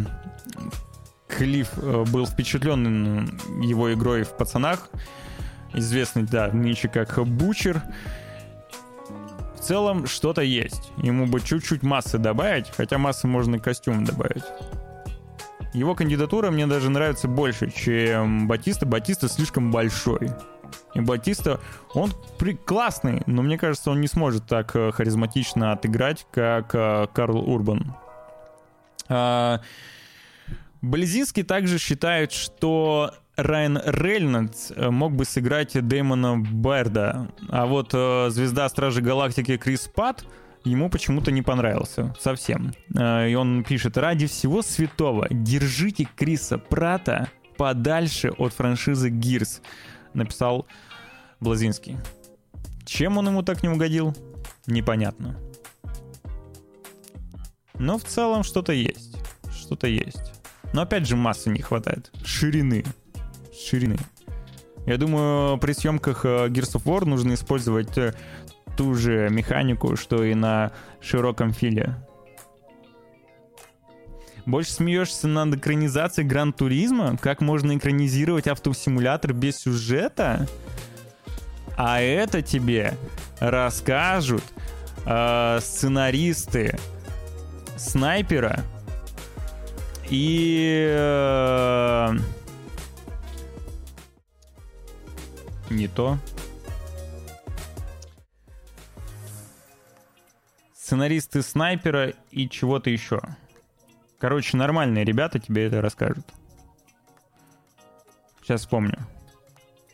[1.28, 4.90] Клифф э, был впечатлен его игрой в «Пацанах».
[5.74, 7.82] Известный, да, нынче как Бучер.
[9.56, 10.92] В целом, что-то есть.
[10.98, 14.46] Ему бы чуть-чуть массы добавить, хотя массы можно и костюм добавить.
[15.74, 18.86] Его кандидатура мне даже нравится больше, чем Батиста.
[18.86, 20.32] Батиста слишком большой.
[20.94, 21.60] И Батиста,
[21.94, 22.54] он при...
[22.54, 27.96] классный, но мне кажется, он не сможет так э, харизматично отыграть, как э, Карл Урбан.
[29.08, 29.62] А...
[30.82, 38.30] Близинский также считает, что Райан Рейнольдс э, мог бы сыграть Дэймона Берда, а вот э,
[38.30, 40.26] звезда Стражи Галактики Крис Пат
[40.64, 42.74] ему почему-то не понравился совсем.
[42.96, 49.62] Э, и он пишет, ради всего святого, держите Криса Прата подальше от франшизы Гирс
[50.14, 50.66] написал
[51.40, 51.98] Блазинский.
[52.86, 54.16] Чем он ему так не угодил,
[54.66, 55.38] непонятно.
[57.76, 59.16] Но в целом что-то есть.
[59.52, 60.34] Что-то есть.
[60.74, 62.12] Но опять же массы не хватает.
[62.24, 62.84] Ширины.
[63.54, 63.98] Ширины.
[64.86, 68.14] Я думаю, при съемках э, Gears of War нужно использовать э,
[68.76, 71.96] ту же механику, что и на широком филе.
[74.50, 77.18] Больше смеешься над экранизацией Гран-туризма?
[77.18, 80.48] Как можно экранизировать автосимулятор без сюжета?
[81.78, 82.98] А это тебе
[83.40, 84.44] расскажут
[85.06, 86.80] э, сценаристы
[87.78, 88.66] снайпера
[90.10, 92.14] и э,
[95.70, 96.18] не то.
[100.74, 103.22] Сценаристы снайпера и чего-то еще.
[104.20, 106.26] Короче, нормальные ребята тебе это расскажут.
[108.42, 108.98] Сейчас вспомню.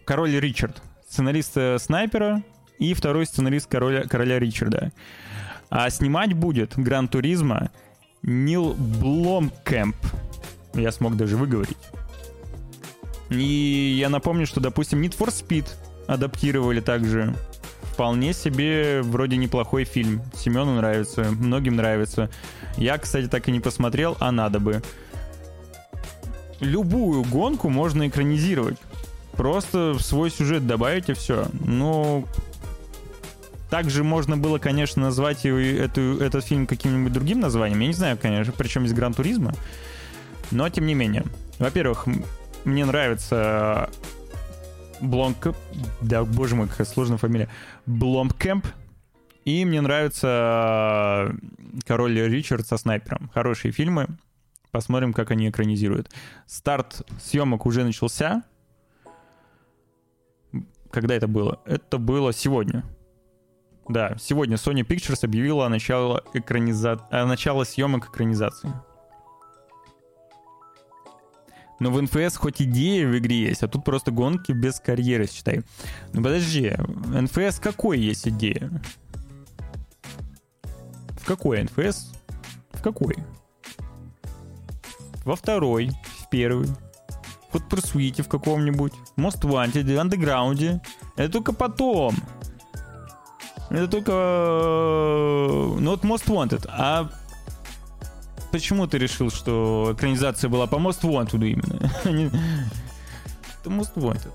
[0.06, 0.82] Король Ричард.
[1.08, 2.44] Сценарист э, снайпера
[2.80, 4.92] и второй сценарист короля, короля Ричарда.
[5.70, 7.70] А снимать будет Гран Туризма
[8.24, 9.96] Нил Бломкэмп.
[10.74, 11.78] Я смог даже выговорить.
[13.30, 15.68] И я напомню, что, допустим, Need for Speed
[16.08, 17.36] адаптировали также
[17.96, 20.22] вполне себе вроде неплохой фильм.
[20.36, 22.30] Семену нравится, многим нравится.
[22.76, 24.84] Я, кстати, так и не посмотрел, а надо бы.
[26.60, 28.78] Любую гонку можно экранизировать.
[29.32, 31.48] Просто в свой сюжет добавить и все.
[31.54, 32.28] Ну,
[33.70, 37.80] также можно было, конечно, назвать эту, этот фильм каким-нибудь другим названием.
[37.80, 39.54] Я не знаю, конечно, причем из Гран Туризма.
[40.52, 41.24] Но, тем не менее.
[41.60, 42.08] Во-первых,
[42.66, 43.90] мне нравится
[45.02, 45.56] Блонк...
[46.02, 47.50] Да, боже мой, какая сложная фамилия.
[47.86, 48.66] Бломкэмп.
[49.46, 53.30] И мне нравится э, Король Ричард со снайпером.
[53.34, 54.08] Хорошие фильмы.
[54.72, 56.12] Посмотрим, как они экранизируют.
[56.48, 58.44] Старт съемок уже начался.
[60.92, 61.62] Когда это было?
[61.66, 62.84] Это было сегодня.
[63.88, 67.00] Да, сегодня Sony Pictures объявила о начале, экраниза...
[67.12, 68.74] о начале съемок экранизации.
[71.80, 75.62] Но в НФС хоть идея в игре есть, а тут просто гонки без карьеры, считай.
[76.14, 78.70] Ну подожди, в НФС какой есть идея?
[81.10, 82.12] В какой НФС?
[82.72, 83.16] В какой?
[85.26, 85.90] Во второй,
[86.20, 86.70] в первый.
[87.52, 88.94] Хоть Pursuit в каком-нибудь.
[89.18, 90.82] Most Wanted, Underground.
[91.16, 92.16] Это только потом.
[93.70, 94.12] Это только...
[94.12, 96.68] Э, ну вот Most Wanted.
[96.70, 97.10] А
[98.56, 101.92] почему ты решил, что экранизация была по Most Wanted именно?
[103.62, 104.32] Это Most Wanted.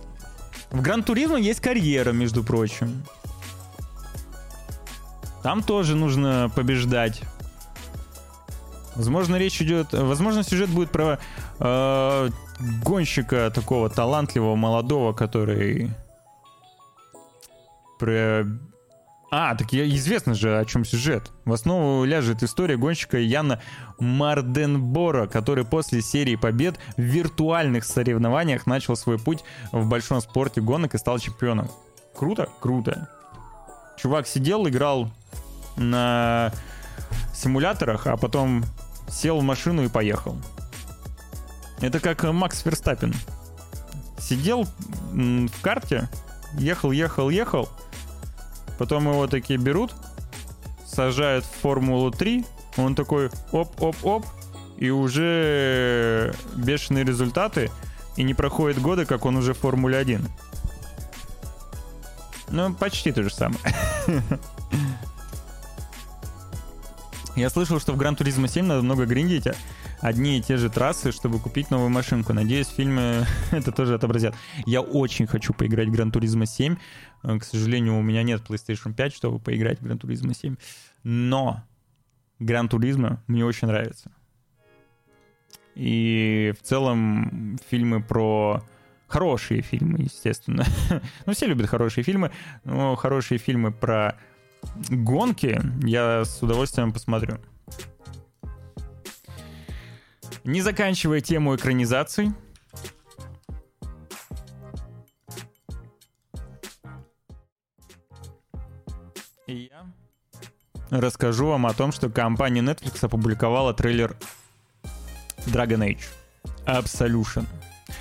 [0.71, 3.03] В Гран Туризмо есть карьера, между прочим.
[5.43, 7.23] Там тоже нужно побеждать.
[8.95, 9.93] Возможно, речь идет...
[9.93, 11.19] Возможно, сюжет будет про
[11.59, 12.31] э,
[12.85, 15.91] гонщика такого талантливого, молодого, который...
[17.99, 18.45] Про
[19.31, 21.31] а, так я, известно же, о чем сюжет.
[21.45, 23.61] В основу ляжет история гонщика Яна
[24.01, 30.95] Марденбора, который после серии побед в виртуальных соревнованиях начал свой путь в большом спорте гонок
[30.95, 31.71] и стал чемпионом.
[32.15, 32.49] Круто?
[32.61, 33.09] Круто.
[33.97, 35.11] Чувак сидел, играл
[35.77, 36.53] на
[37.33, 38.65] симуляторах, а потом
[39.09, 40.37] сел в машину и поехал.
[41.81, 43.15] Это как Макс Верстаппин.
[44.19, 44.67] Сидел
[45.13, 46.09] в карте,
[46.55, 47.69] ехал, ехал, ехал,
[48.81, 49.93] Потом его такие берут,
[50.87, 52.47] сажают в Формулу-3,
[52.79, 54.25] он такой оп-оп-оп,
[54.79, 57.71] и уже бешеные результаты,
[58.17, 60.27] и не проходит годы, как он уже в Формуле 1.
[62.49, 63.61] Ну, почти то же самое.
[67.37, 69.47] Я слышал, что в Гран Туризмо 7 надо много гриндить,
[70.01, 72.33] одни и те же трассы, чтобы купить новую машинку.
[72.33, 74.35] Надеюсь, фильмы это тоже отобразят.
[74.65, 76.77] Я очень хочу поиграть в Гран Туризмо 7.
[77.23, 80.57] Э, к сожалению, у меня нет PlayStation 5, чтобы поиграть в Гран Туризмо 7.
[81.03, 81.63] Но
[82.39, 84.11] Гран Туризмо мне очень нравится.
[85.75, 88.63] И в целом фильмы про
[89.07, 90.65] хорошие фильмы, естественно.
[91.27, 92.31] ну, все любят хорошие фильмы,
[92.65, 94.17] но хорошие фильмы про
[94.89, 97.39] гонки я с удовольствием посмотрю.
[100.45, 102.33] Не заканчивая тему экранизаций,
[111.01, 114.17] расскажу вам о том, что компания Netflix опубликовала трейлер
[115.47, 116.05] Dragon Age
[116.67, 117.47] Absolution,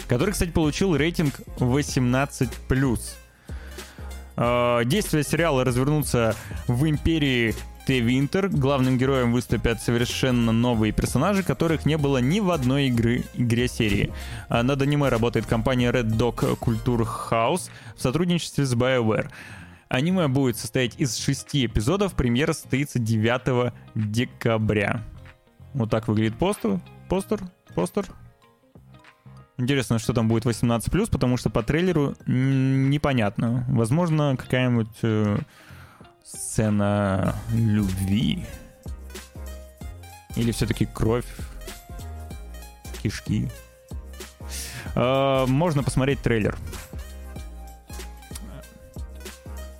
[0.07, 2.99] который, кстати, получил рейтинг 18+.
[4.38, 6.35] Э, действие сериала развернутся
[6.67, 7.55] в империи
[7.89, 8.01] Т.
[8.01, 8.49] Винтер.
[8.49, 14.13] Главным героем выступят совершенно новые персонажи, которых не было ни в одной игры, игре серии.
[14.47, 19.31] А над аниме работает компания Red Dog Culture House в сотрудничестве с BioWare.
[19.90, 25.02] Аниме будет состоять из шести эпизодов, премьера состоится 9 декабря.
[25.74, 26.80] Вот так выглядит постер,
[27.10, 27.41] постер,
[27.74, 28.06] постер.
[29.57, 33.66] Интересно, что там будет 18+, потому что по трейлеру непонятно.
[33.68, 35.38] Возможно, какая-нибудь э,
[36.24, 38.45] сцена любви.
[40.36, 41.26] Или все-таки кровь,
[43.02, 43.49] кишки.
[44.95, 46.56] Э, можно посмотреть трейлер.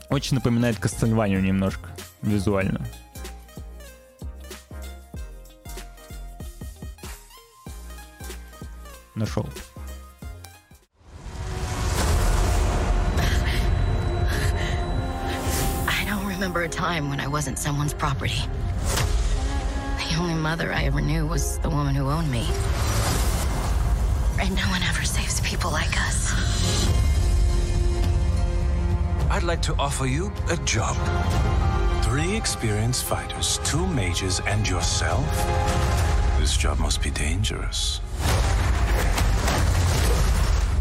[0.10, 1.90] Очень напоминает Кастельванию немножко,
[2.22, 2.86] визуально.
[9.16, 9.48] Нашел.
[16.40, 18.42] remember a time when I wasn't someone's property.
[19.98, 22.48] The only mother I ever knew was the woman who owned me.
[24.40, 26.89] And no one ever saves people like us.
[29.32, 30.96] I'd like to offer you a job.
[32.04, 35.28] Three experienced fighters, two mages, and yourself?
[36.40, 38.02] This job must be dangerous.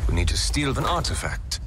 [0.09, 1.61] We need to steal an artifact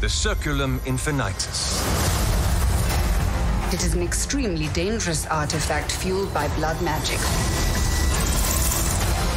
[0.00, 1.80] the Circulum Infinitus.
[3.72, 7.20] It is an extremely dangerous artifact fueled by blood magic.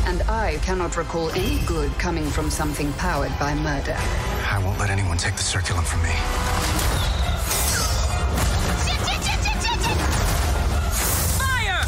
[0.07, 3.95] And I cannot recall any good coming from something powered by murder.
[4.47, 6.11] I won't let anyone take the Circulum from me.
[11.39, 11.81] Fire!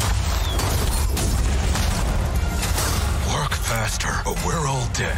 [3.34, 5.16] Work faster, or we're all dead.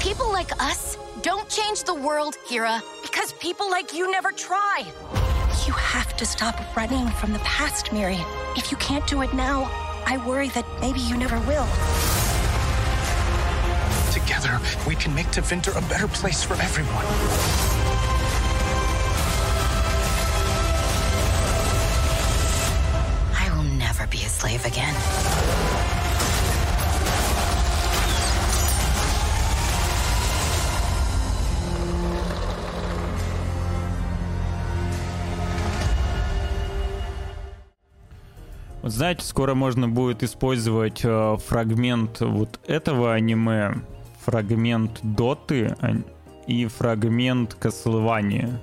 [0.00, 4.84] People like us don't change the world, Kira, because people like you never try.
[5.66, 8.18] You have to stop running from the past, Miri.
[8.56, 9.70] If you can't do it now,
[10.06, 11.66] I worry that maybe you never will.
[14.54, 17.04] Together, we can make Tevinter a better place for everyone.
[23.34, 24.94] I will never be a slave again.
[38.82, 43.76] Вот знаете, скоро можно будет использовать э, фрагмент вот этого аниме,
[44.24, 45.92] фрагмент Доты а,
[46.46, 48.58] и фрагмент Castlevania.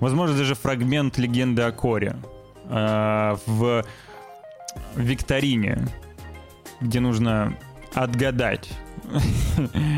[0.00, 2.16] Возможно, даже фрагмент Легенды о Коре
[2.68, 3.84] э, в
[4.96, 5.86] викторине,
[6.80, 7.56] где нужно
[7.94, 8.70] отгадать,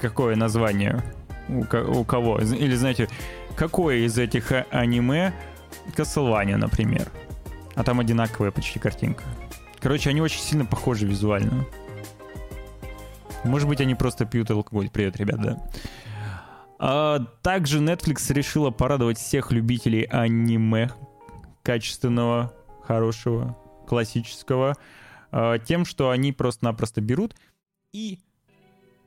[0.00, 1.02] какое название
[1.48, 2.40] у, кого.
[2.40, 3.08] Или, знаете,
[3.56, 5.32] какое из этих а, аниме
[5.96, 7.08] Castlevania, например.
[7.74, 9.24] А там одинаковая почти картинка.
[9.80, 11.64] Короче, они очень сильно похожи визуально.
[13.44, 14.88] Может быть, они просто пьют алкоголь.
[14.90, 15.58] Привет, ребят, да.
[16.78, 20.90] А, также Netflix решила порадовать всех любителей аниме
[21.62, 22.52] качественного,
[22.82, 23.56] хорошего,
[23.86, 24.76] классического,
[25.30, 27.36] а, тем, что они просто-напросто берут
[27.92, 28.18] и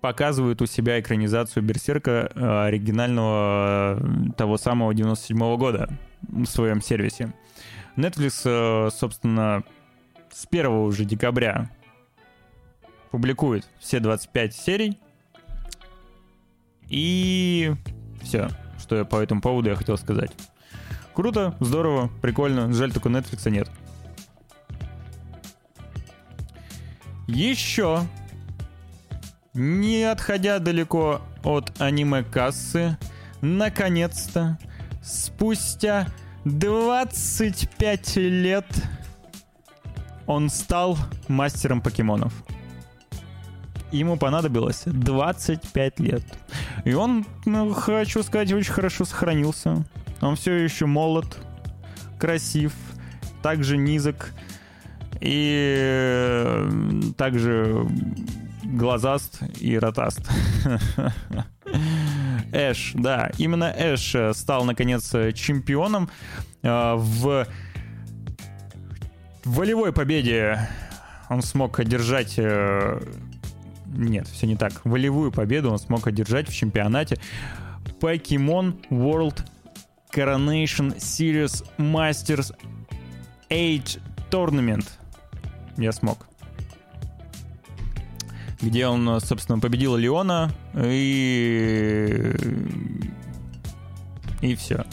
[0.02, 4.00] показывают у себя экранизацию Берсерка а, оригинального
[4.38, 5.90] того самого 97 -го года
[6.22, 7.34] в своем сервисе.
[7.96, 9.64] Netflix, э, собственно,
[10.32, 11.70] с 1 уже декабря
[13.16, 15.00] публикует все 25 серий.
[16.90, 17.74] И
[18.22, 20.32] все, что я по этому поводу я хотел сказать.
[21.14, 22.74] Круто, здорово, прикольно.
[22.74, 23.70] Жаль, только Netflix нет.
[27.28, 28.02] Еще,
[29.54, 32.98] не отходя далеко от аниме-кассы,
[33.40, 34.60] наконец-то,
[35.02, 36.08] спустя
[36.44, 38.68] 25 лет,
[40.28, 40.98] он стал
[41.30, 42.34] мастером покемонов.
[43.92, 46.24] Ему понадобилось 25 лет.
[46.84, 49.86] И он, ну, хочу сказать, очень хорошо сохранился.
[50.22, 51.38] Он все еще молод,
[52.20, 52.74] красив,
[53.42, 54.34] также низок
[55.22, 57.88] и э, также
[58.64, 60.22] глазаст и ротаст.
[62.52, 66.10] Эш, да, именно Эш стал, наконец, чемпионом
[66.64, 67.48] э, в
[69.44, 70.68] волевой победе.
[71.30, 72.40] Он смог одержать...
[73.96, 74.84] Нет, все не так.
[74.86, 77.18] Волевую победу он смог одержать в чемпионате
[78.00, 79.40] Pokemon World
[80.14, 82.56] Coronation Series Masters
[83.50, 84.00] Age
[84.30, 84.88] Tournament.
[85.78, 86.28] Я смог
[88.62, 92.34] где он, собственно, победил Леона и...
[94.42, 94.86] И все.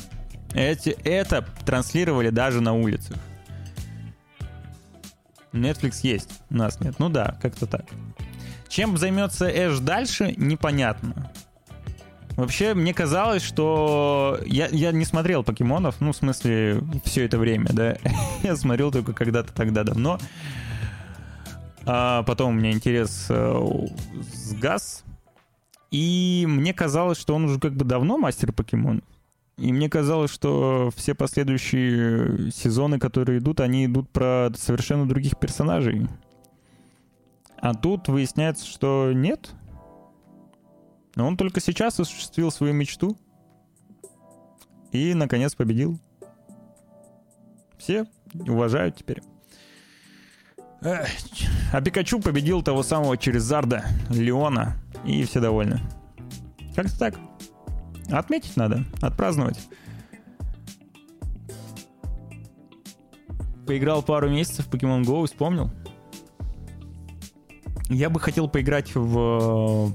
[0.54, 3.16] Эти, это транслировали даже на улицах.
[5.52, 6.96] Netflix есть, нас нет.
[6.98, 7.86] Ну да, как-то так.
[8.72, 11.30] Чем займется Эш дальше, непонятно.
[12.36, 17.68] Вообще, мне казалось, что я, я не смотрел покемонов, ну, в смысле, все это время,
[17.70, 17.98] да.
[18.42, 20.18] я смотрел только когда-то тогда давно.
[21.84, 23.86] А потом у меня интерес э,
[24.32, 25.04] сгас.
[25.90, 29.04] И мне казалось, что он уже как бы давно мастер покемонов.
[29.58, 36.08] И мне казалось, что все последующие сезоны, которые идут, они идут про совершенно других персонажей.
[37.62, 39.52] А тут выясняется, что нет.
[41.14, 43.16] Но он только сейчас осуществил свою мечту.
[44.90, 46.00] И, наконец, победил.
[47.78, 49.22] Все уважают теперь.
[50.80, 54.76] А Пикачу победил того самого через Зарда, Леона,
[55.06, 55.80] и все довольны.
[56.74, 57.14] Как-то так.
[58.10, 59.60] Отметить надо, отпраздновать.
[63.68, 65.70] Поиграл пару месяцев в Pokemon Go, вспомнил.
[67.92, 69.92] Я бы хотел поиграть в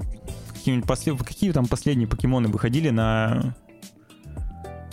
[0.48, 1.18] какие-нибудь послед...
[1.22, 3.54] какие там последние покемоны выходили на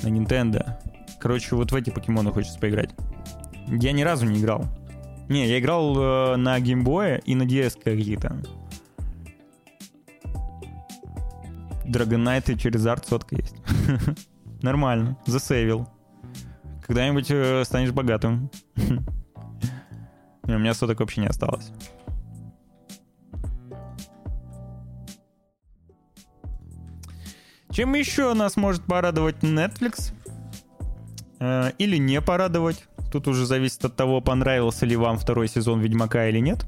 [0.04, 0.78] на Nintendo.
[1.20, 2.92] Короче, вот в эти покемоны хочется поиграть.
[3.68, 4.66] Я ни разу не играл.
[5.28, 8.38] Не, я играл э, на геймбое и на DS какие-то.
[11.88, 13.56] И через арт сотка есть.
[14.62, 15.88] Нормально, засейвил.
[16.86, 18.52] Когда-нибудь э, станешь богатым.
[20.44, 21.72] У меня соток вообще не осталось.
[27.76, 30.14] Чем еще нас может порадовать Netflix?
[31.42, 32.86] Э, или не порадовать?
[33.12, 36.66] Тут уже зависит от того, понравился ли вам второй сезон Ведьмака или нет.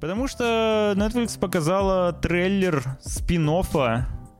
[0.00, 3.48] Потому что Netflix показала трейлер спин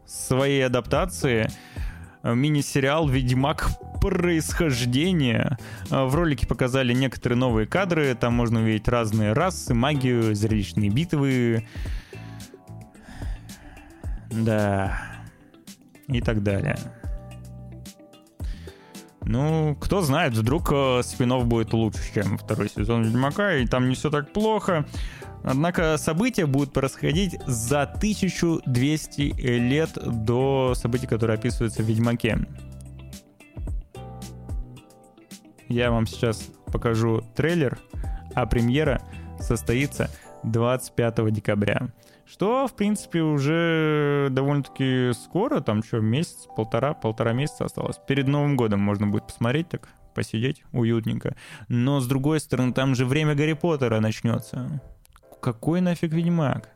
[0.05, 1.49] своей адаптации
[2.25, 3.69] мини-сериал «Ведьмак.
[4.01, 5.59] Происхождение».
[5.91, 11.69] В ролике показали некоторые новые кадры, там можно увидеть разные расы, магию, зрелищные битвы.
[14.29, 15.12] Да.
[16.09, 16.77] И так далее.
[19.25, 23.95] Ну, кто знает, вдруг э, спинов будет лучше, чем второй сезон Ведьмака, и там не
[23.95, 24.85] все так плохо.
[25.45, 29.21] Однако события будут происходить за 1200
[29.59, 29.91] лет
[30.25, 32.39] до событий, которые описываются в Ведьмаке.
[35.69, 37.79] Я вам сейчас покажу трейлер,
[38.35, 39.01] а премьера
[39.41, 40.11] состоится
[40.43, 41.89] 25 декабря.
[42.33, 48.01] Что, в принципе, уже довольно-таки скоро, там что, месяц, полтора, полтора месяца осталось.
[48.09, 51.37] Перед Новым годом можно будет посмотреть так, посидеть уютненько.
[51.69, 54.81] Но, с другой стороны, там же время Гарри Поттера начнется.
[55.43, 56.71] Какой нафиг Ведьмак?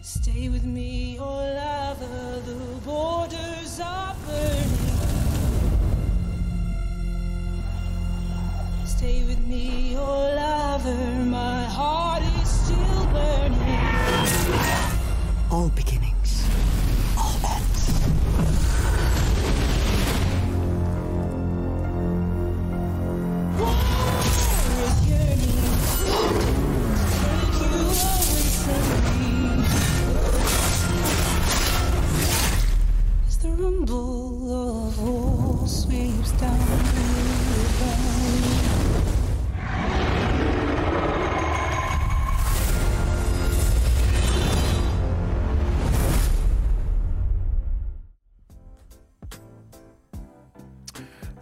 [0.00, 2.54] Stay with me, oh lover, the
[2.86, 4.78] borders are burning.
[8.86, 13.58] Stay with me, lover, my heart is still burning.
[15.50, 16.07] All beginnings,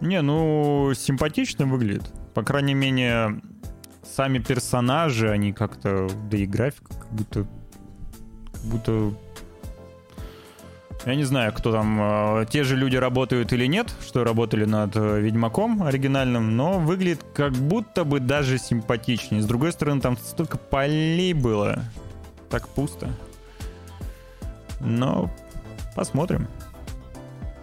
[0.07, 2.13] Не, ну, симпатично выглядит.
[2.33, 3.41] По крайней мере,
[4.03, 7.45] сами персонажи, они как-то, да и графика, как будто,
[8.53, 9.13] как будто
[11.05, 11.99] я не знаю, кто там,
[12.39, 17.23] э, те же люди работают или нет, что работали над э, Ведьмаком оригинальным, но выглядит
[17.33, 19.41] как будто бы даже симпатичнее.
[19.41, 21.83] С другой стороны, там столько полей было.
[22.49, 23.09] Так пусто.
[24.79, 25.29] Но
[25.95, 26.47] посмотрим.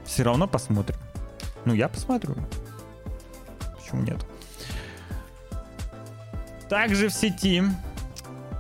[0.05, 0.97] Все равно посмотрим.
[1.65, 2.35] Ну, я посмотрю.
[3.77, 4.25] Почему нет?
[6.69, 7.63] Также в сети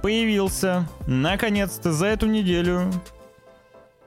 [0.03, 2.91] появился, наконец-то, за эту неделю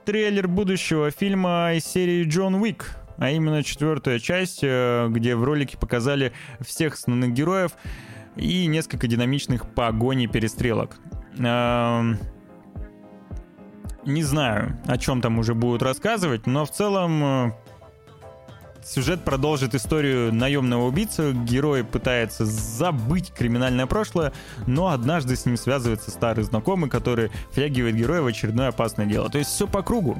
[0.06, 5.78] трейлер будущего фильма из серии «Джон Уик», а именно четвертая часть, э, где в ролике
[5.78, 7.72] показали всех основных героев
[8.36, 10.98] и несколько динамичных погоней перестрелок.
[11.40, 12.20] Эм,
[14.06, 17.52] не знаю, о чем там уже будут рассказывать, но в целом э,
[18.88, 21.34] Сюжет продолжит историю наемного убийцы.
[21.34, 24.32] Герой пытается забыть криминальное прошлое,
[24.66, 29.30] но однажды с ним связывается старый знакомый, который втягивает героя в очередное опасное дело.
[29.30, 30.18] То есть все по кругу.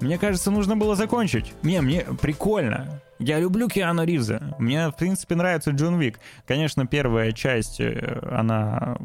[0.00, 1.54] Мне кажется, нужно было закончить.
[1.62, 3.00] Не, мне прикольно.
[3.20, 4.56] Я люблю Киану Ривза.
[4.58, 6.18] Мне, в принципе, нравится Джон Вик.
[6.48, 8.96] Конечно, первая часть, э, она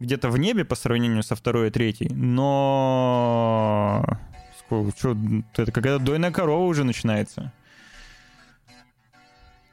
[0.00, 4.04] где-то в небе по сравнению со второй и третьей, но
[4.96, 5.16] что,
[5.56, 7.52] это какая-то дойная корова уже начинается.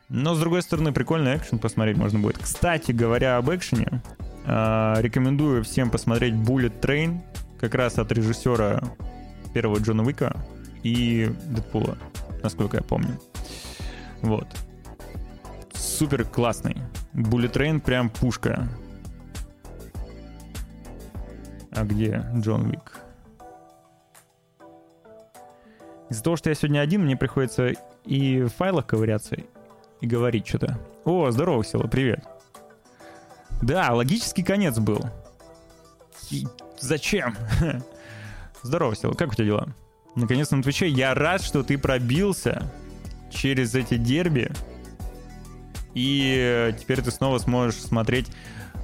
[0.09, 2.37] Но, с другой стороны, прикольный экшен посмотреть можно будет.
[2.37, 4.01] Кстати, говоря об экшене,
[4.45, 7.21] э, рекомендую всем посмотреть Bullet Train,
[7.59, 8.83] как раз от режиссера
[9.53, 10.35] первого Джона Уика
[10.83, 11.97] и Дэдпула,
[12.43, 13.19] насколько я помню.
[14.21, 14.47] Вот.
[15.73, 16.75] Супер классный.
[17.13, 18.67] Bullet Train прям пушка.
[21.71, 22.90] А где Джон Уик?
[26.11, 27.71] Из-за того, что я сегодня один, мне приходится
[28.03, 29.37] и в файлах ковыряться,
[30.01, 30.77] и говорить что-то.
[31.05, 32.21] О, здорово, Сила, привет.
[33.61, 34.99] Да, логический конец был.
[36.29, 36.45] И
[36.77, 37.37] зачем?
[38.61, 39.67] Здорово, Сила, как у тебя дела?
[40.15, 40.89] Наконец-то на Твиче.
[40.89, 42.69] Я рад, что ты пробился
[43.29, 44.51] через эти дерби.
[45.93, 48.27] И теперь ты снова сможешь смотреть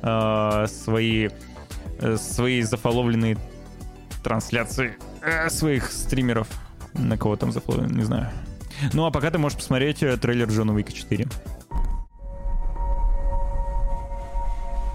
[0.02, 1.28] э, свои,
[2.00, 3.38] э, свои зафоловленные
[4.24, 6.48] трансляции э, своих стримеров
[6.94, 8.30] на кого там зафлоуин, не знаю.
[8.94, 11.28] Ну а пока ты можешь посмотреть э, трейлер Джона Уика 4.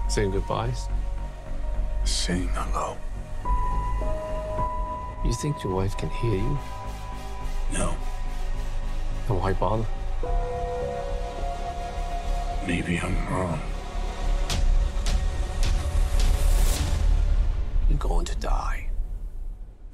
[0.09, 0.87] Saying goodbyes?
[2.05, 2.95] Saying hello.
[5.25, 6.57] You think your wife can hear you?
[7.71, 7.95] No.
[9.27, 9.85] Then why bother?
[12.67, 13.59] Maybe I'm wrong.
[17.89, 18.89] You're going to die.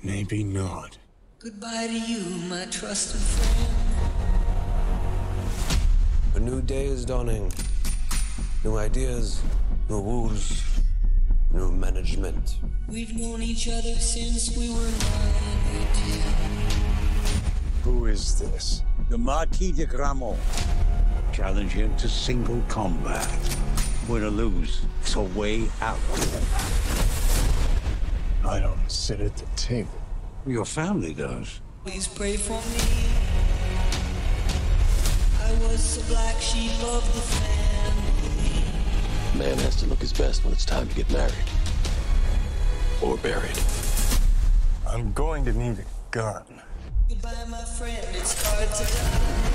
[0.03, 0.98] Maybe not.
[1.41, 3.67] Goodbye to you, my trusted friend.
[6.35, 7.49] A new day is dawning.
[8.65, 9.41] New ideas,
[9.87, 10.61] new rules,
[11.53, 12.57] new management.
[12.89, 15.77] We've known each other since we were nine.
[17.85, 18.83] Who is this?
[19.09, 20.37] The Marquis de Gramont.
[21.31, 23.29] Challenge him to single combat.
[24.09, 25.99] Win or lose, it's a way out.
[28.45, 29.98] I don't sit at the table.
[30.49, 31.61] Your family does.
[31.85, 32.81] Please pray for me.
[35.43, 38.63] I was the black sheep of the family.
[39.37, 41.35] Man has to look his best when it's time to get married.
[43.03, 43.59] Or buried.
[44.87, 46.43] I'm going to need a gun.
[47.07, 48.07] Goodbye, my friend.
[48.13, 49.49] It's hard to die.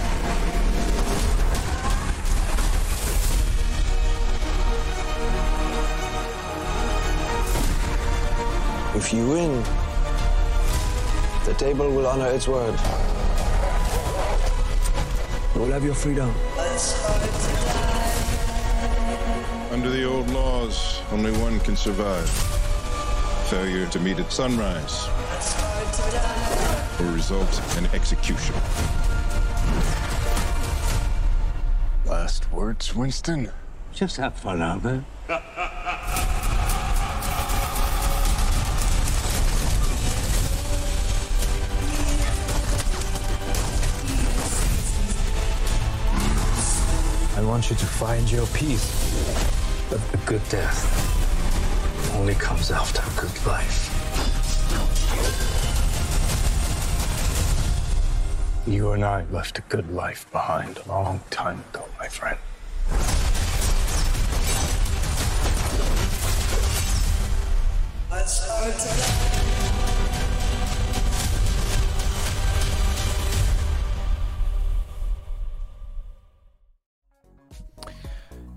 [8.97, 9.65] If you win,
[11.45, 12.75] the table will honor its word.
[15.55, 16.35] You will have your freedom.
[16.57, 17.29] It's hard to
[19.69, 19.75] die.
[19.75, 22.29] Under the old laws, only one can survive.
[23.51, 25.07] Failure to meet at sunrise
[25.37, 27.05] It's hard to die.
[27.05, 28.55] will result in execution.
[32.07, 33.51] Last words, Winston?
[33.93, 35.05] Just have fun out there.
[47.45, 48.89] I want you to find your peace.
[49.91, 50.81] But a good death
[52.17, 53.91] only comes after a good life.
[58.67, 62.39] You and I left a good life behind a long time ago, my friend.
[68.09, 69.94] Hard to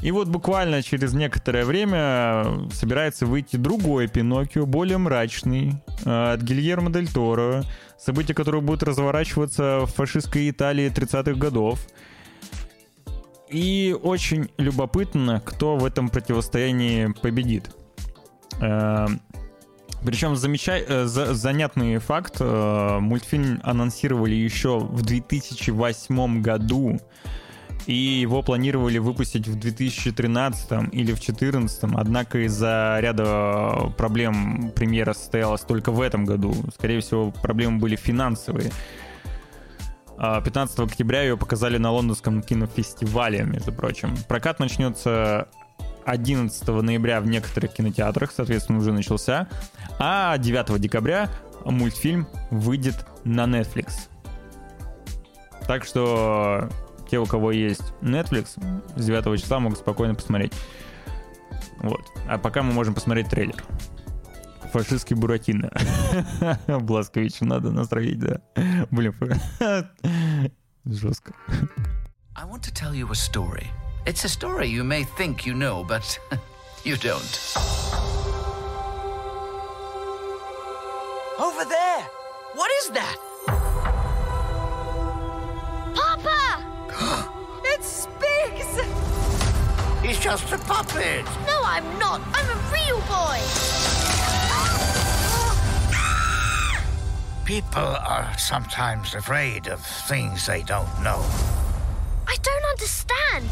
[0.03, 5.75] И вот буквально через некоторое время собирается выйти другой Пиноккио, более мрачный,
[6.05, 7.63] э, от Гильермо Дель Торо,
[7.97, 11.79] события которого будут разворачиваться в фашистской Италии 30-х годов.
[13.49, 17.71] И очень любопытно, кто в этом противостоянии победит.
[18.61, 19.07] Э,
[20.05, 27.01] Причем замечай, э, за, занятный факт, мультфильм анонсировали еще в 2008 году,
[27.87, 35.61] и его планировали выпустить в 2013 или в 2014, однако из-за ряда проблем премьера состоялась
[35.61, 36.53] только в этом году.
[36.75, 38.73] Скорее всего, проблемы были финансовые.
[40.19, 44.17] 15 а октября ее показали на лондонском кинофестивале, между прочим.
[44.29, 45.49] Прокат начнется
[46.07, 49.49] 11 ноября в некоторых кинотеатрах, соответственно, уже начался.
[49.99, 51.29] А 9 декабря
[51.65, 54.09] мультфильм выйдет на Netflix.
[55.67, 56.69] Так что
[57.11, 58.59] те, у кого есть Netflix,
[58.97, 60.53] с 9 числа могут спокойно посмотреть.
[61.79, 62.01] Вот.
[62.29, 63.63] А пока мы можем посмотреть трейлер.
[64.73, 65.71] Фашистский Буратино.
[66.81, 68.41] Бласковичу надо настроить, да.
[68.91, 69.15] Блин,
[70.85, 71.35] жестко.
[72.35, 73.67] I want to tell you a story.
[74.05, 76.19] It's a story you may think you know, but
[76.85, 77.57] you don't.
[81.39, 82.03] Over there!
[82.55, 83.17] What is that?
[85.95, 86.65] Papa!
[87.65, 88.81] it speaks!
[90.03, 91.25] He's just a puppet.
[91.47, 92.21] No, I'm not.
[92.33, 93.41] I'm a real boy.
[97.47, 101.25] People are sometimes afraid of things they don't know.
[102.27, 103.47] I don't understand.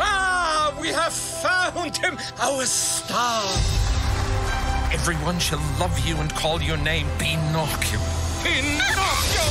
[0.00, 3.44] Ah, we have found him, our star.
[4.90, 8.00] Everyone shall love you and call your name Pinocchio.
[8.42, 9.44] Pinocchio!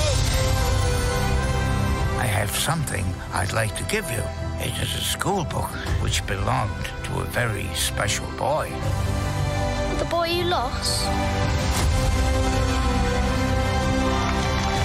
[2.17, 4.23] I have something I'd like to give you.
[4.57, 5.69] It is a school book
[6.01, 8.72] which belonged to a very special boy.
[9.97, 11.05] The boy you lost?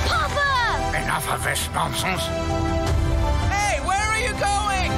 [0.06, 0.98] Papa!
[1.02, 2.22] Enough of this nonsense.
[3.50, 4.90] Hey, where are you going?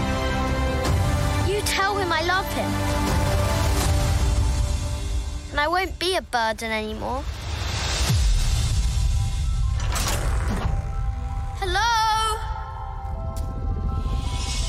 [1.49, 2.71] You tell him I love him.
[5.51, 7.23] And I won't be a burden anymore.
[11.61, 12.39] Hello?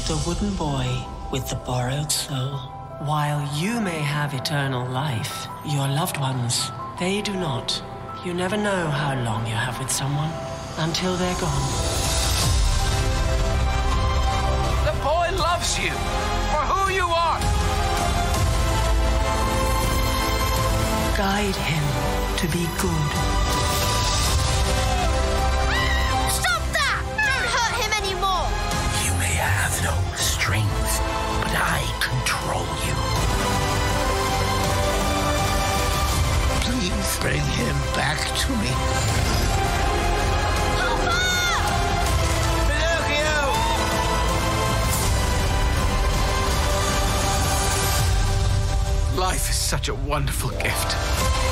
[0.08, 2.73] The wooden boy with the borrowed soul.
[3.00, 7.82] While you may have eternal life, your loved ones, they do not.
[8.24, 10.32] You never know how long you have with someone
[10.78, 11.70] until they're gone.
[14.86, 15.92] The boy loves you
[16.52, 17.40] for who you are.
[21.18, 23.33] Guide him to be good.
[37.96, 38.70] back to me.
[40.80, 41.20] Papa!
[42.68, 43.40] Pinocchio!
[49.20, 51.43] Life is such a wonderful gift.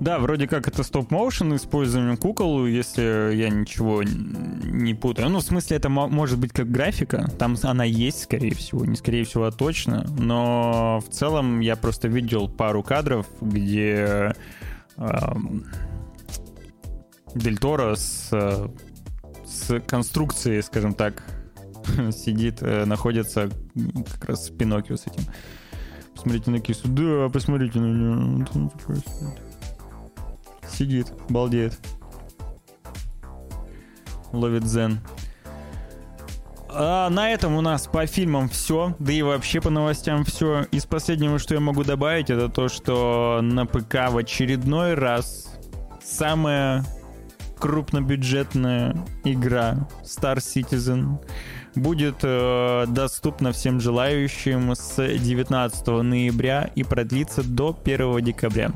[0.00, 5.28] Да, вроде как это стоп-моушен использованием кукол, если я ничего не путаю.
[5.28, 7.30] Ну, в смысле, это может быть как графика.
[7.38, 8.86] Там она есть, скорее всего.
[8.86, 10.06] Не скорее всего, а точно.
[10.18, 14.34] Но в целом я просто видел пару кадров, где
[14.96, 15.34] э,
[17.34, 18.30] Дель Торо с,
[19.44, 21.22] с конструкцией, скажем так,
[22.10, 23.50] сидит, э, находится
[24.12, 25.24] как раз Пиноккио с этим.
[26.14, 26.88] Посмотрите на кису.
[26.88, 28.46] Да, посмотрите на нее
[30.70, 31.78] сидит, балдеет.
[34.32, 35.00] Ловит зен.
[36.72, 40.66] А на этом у нас по фильмам все, да и вообще по новостям все.
[40.70, 45.58] Из последнего, что я могу добавить, это то, что на ПК в очередной раз
[46.02, 46.84] самая
[47.58, 51.18] крупнобюджетная игра Star Citizen
[51.74, 58.72] будет э, доступна всем желающим с 19 ноября и продлится до 1 декабря.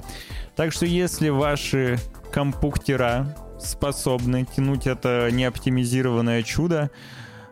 [0.56, 1.98] Так что если ваши
[2.32, 6.90] компуктера способны тянуть это неоптимизированное чудо,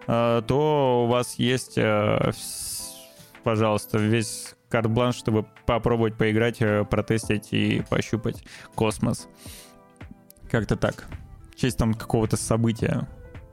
[0.07, 2.33] э, то у вас есть, э,
[3.43, 9.29] пожалуйста, весь карт-бланш, чтобы попробовать поиграть, э, протестить и пощупать космос.
[10.51, 11.05] Как-то так.
[11.51, 13.09] В честь там какого-то события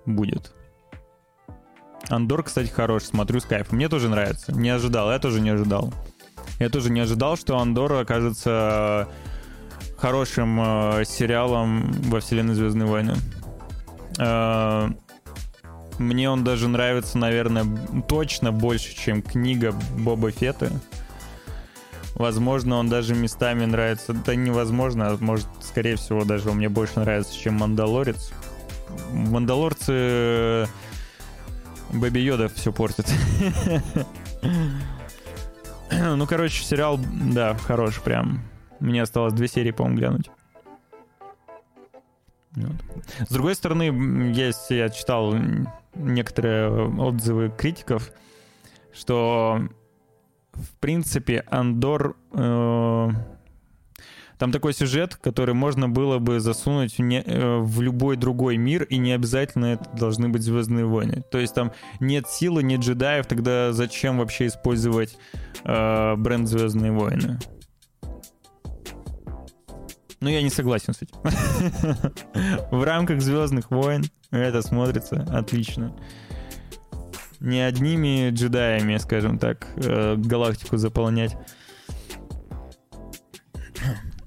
[0.06, 0.54] будет.
[2.10, 3.78] Андор, кстати, хорош, смотрю с кайфом.
[3.78, 4.52] Мне тоже нравится.
[4.52, 5.94] Не ожидал, я тоже не ожидал.
[6.60, 9.08] Я тоже не ожидал, что Андор окажется
[10.00, 13.16] хорошим э, сериалом во вселенной Звездные войны.
[14.18, 14.90] Э,
[15.98, 17.66] мне он даже нравится, наверное,
[18.08, 20.72] точно больше, чем книга Боба Фетта.
[22.16, 24.14] Возможно, он даже местами нравится.
[24.14, 28.32] Да невозможно, а может, скорее всего, даже он мне больше нравится, чем Мандалорец.
[29.12, 30.68] Мандалорцы
[31.92, 33.06] Бэби Йода все портит.
[35.92, 38.49] ну, короче, сериал, да, хороший прям.
[38.80, 40.32] Мне осталось две серии, по-моему, глянуть.
[42.56, 42.76] Вот.
[43.28, 43.84] С другой стороны,
[44.34, 45.36] есть, я читал
[45.96, 48.12] некоторые отзывы критиков,
[48.94, 49.62] что
[50.54, 53.10] в принципе Андор э,
[54.38, 58.84] там такой сюжет, который можно было бы засунуть в, не, э, в любой другой мир,
[58.84, 61.24] и не обязательно это должны быть Звездные войны.
[61.30, 65.18] То есть там нет силы, нет джедаев, тогда зачем вообще использовать
[65.66, 67.38] э, бренд Звездные войны?
[70.22, 71.16] Ну, я не согласен с этим.
[72.72, 75.96] В рамках Звездных войн это смотрится отлично.
[77.40, 81.38] Не одними джедаями, скажем так, э, галактику заполнять.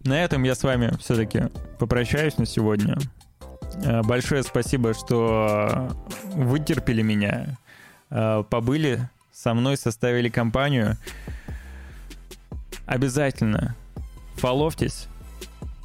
[0.04, 1.42] На этом я с вами все-таки
[1.78, 2.96] попрощаюсь на сегодня.
[3.84, 5.90] Э, большое спасибо, что
[6.34, 7.58] вытерпели меня,
[8.08, 10.96] э, побыли со мной, составили компанию.
[12.86, 13.76] Обязательно
[14.36, 15.08] фоловьтесь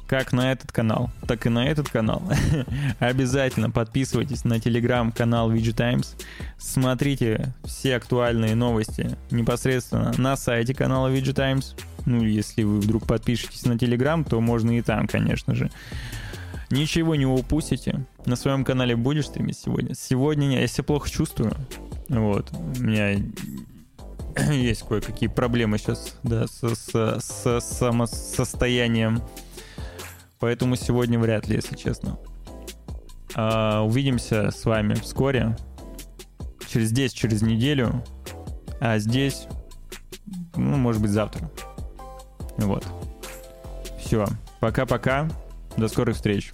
[0.08, 2.22] как на этот канал, так и на этот канал.
[2.98, 6.16] Обязательно подписывайтесь на телеграм-канал VG Times.
[6.56, 11.76] Смотрите все актуальные новости непосредственно на сайте канала VG Times.
[12.06, 15.70] Ну, если вы вдруг подпишетесь на телеграм, то можно и там, конечно же.
[16.70, 18.06] Ничего не упустите.
[18.24, 19.94] На своем канале будешь стримить сегодня?
[19.94, 21.54] Сегодня я себя плохо чувствую.
[22.08, 22.50] Вот.
[22.52, 23.10] У меня
[24.52, 29.22] есть кое-какие проблемы сейчас, да, с, с, с самосостоянием.
[30.38, 32.18] Поэтому сегодня вряд ли, если честно.
[33.34, 35.56] А, увидимся с вами вскоре.
[36.68, 38.04] Через здесь, через неделю.
[38.80, 39.46] А здесь,
[40.54, 41.50] ну, может быть, завтра.
[42.58, 42.86] Вот.
[43.98, 44.26] Все.
[44.60, 45.28] Пока-пока.
[45.76, 46.52] До скорых встреч.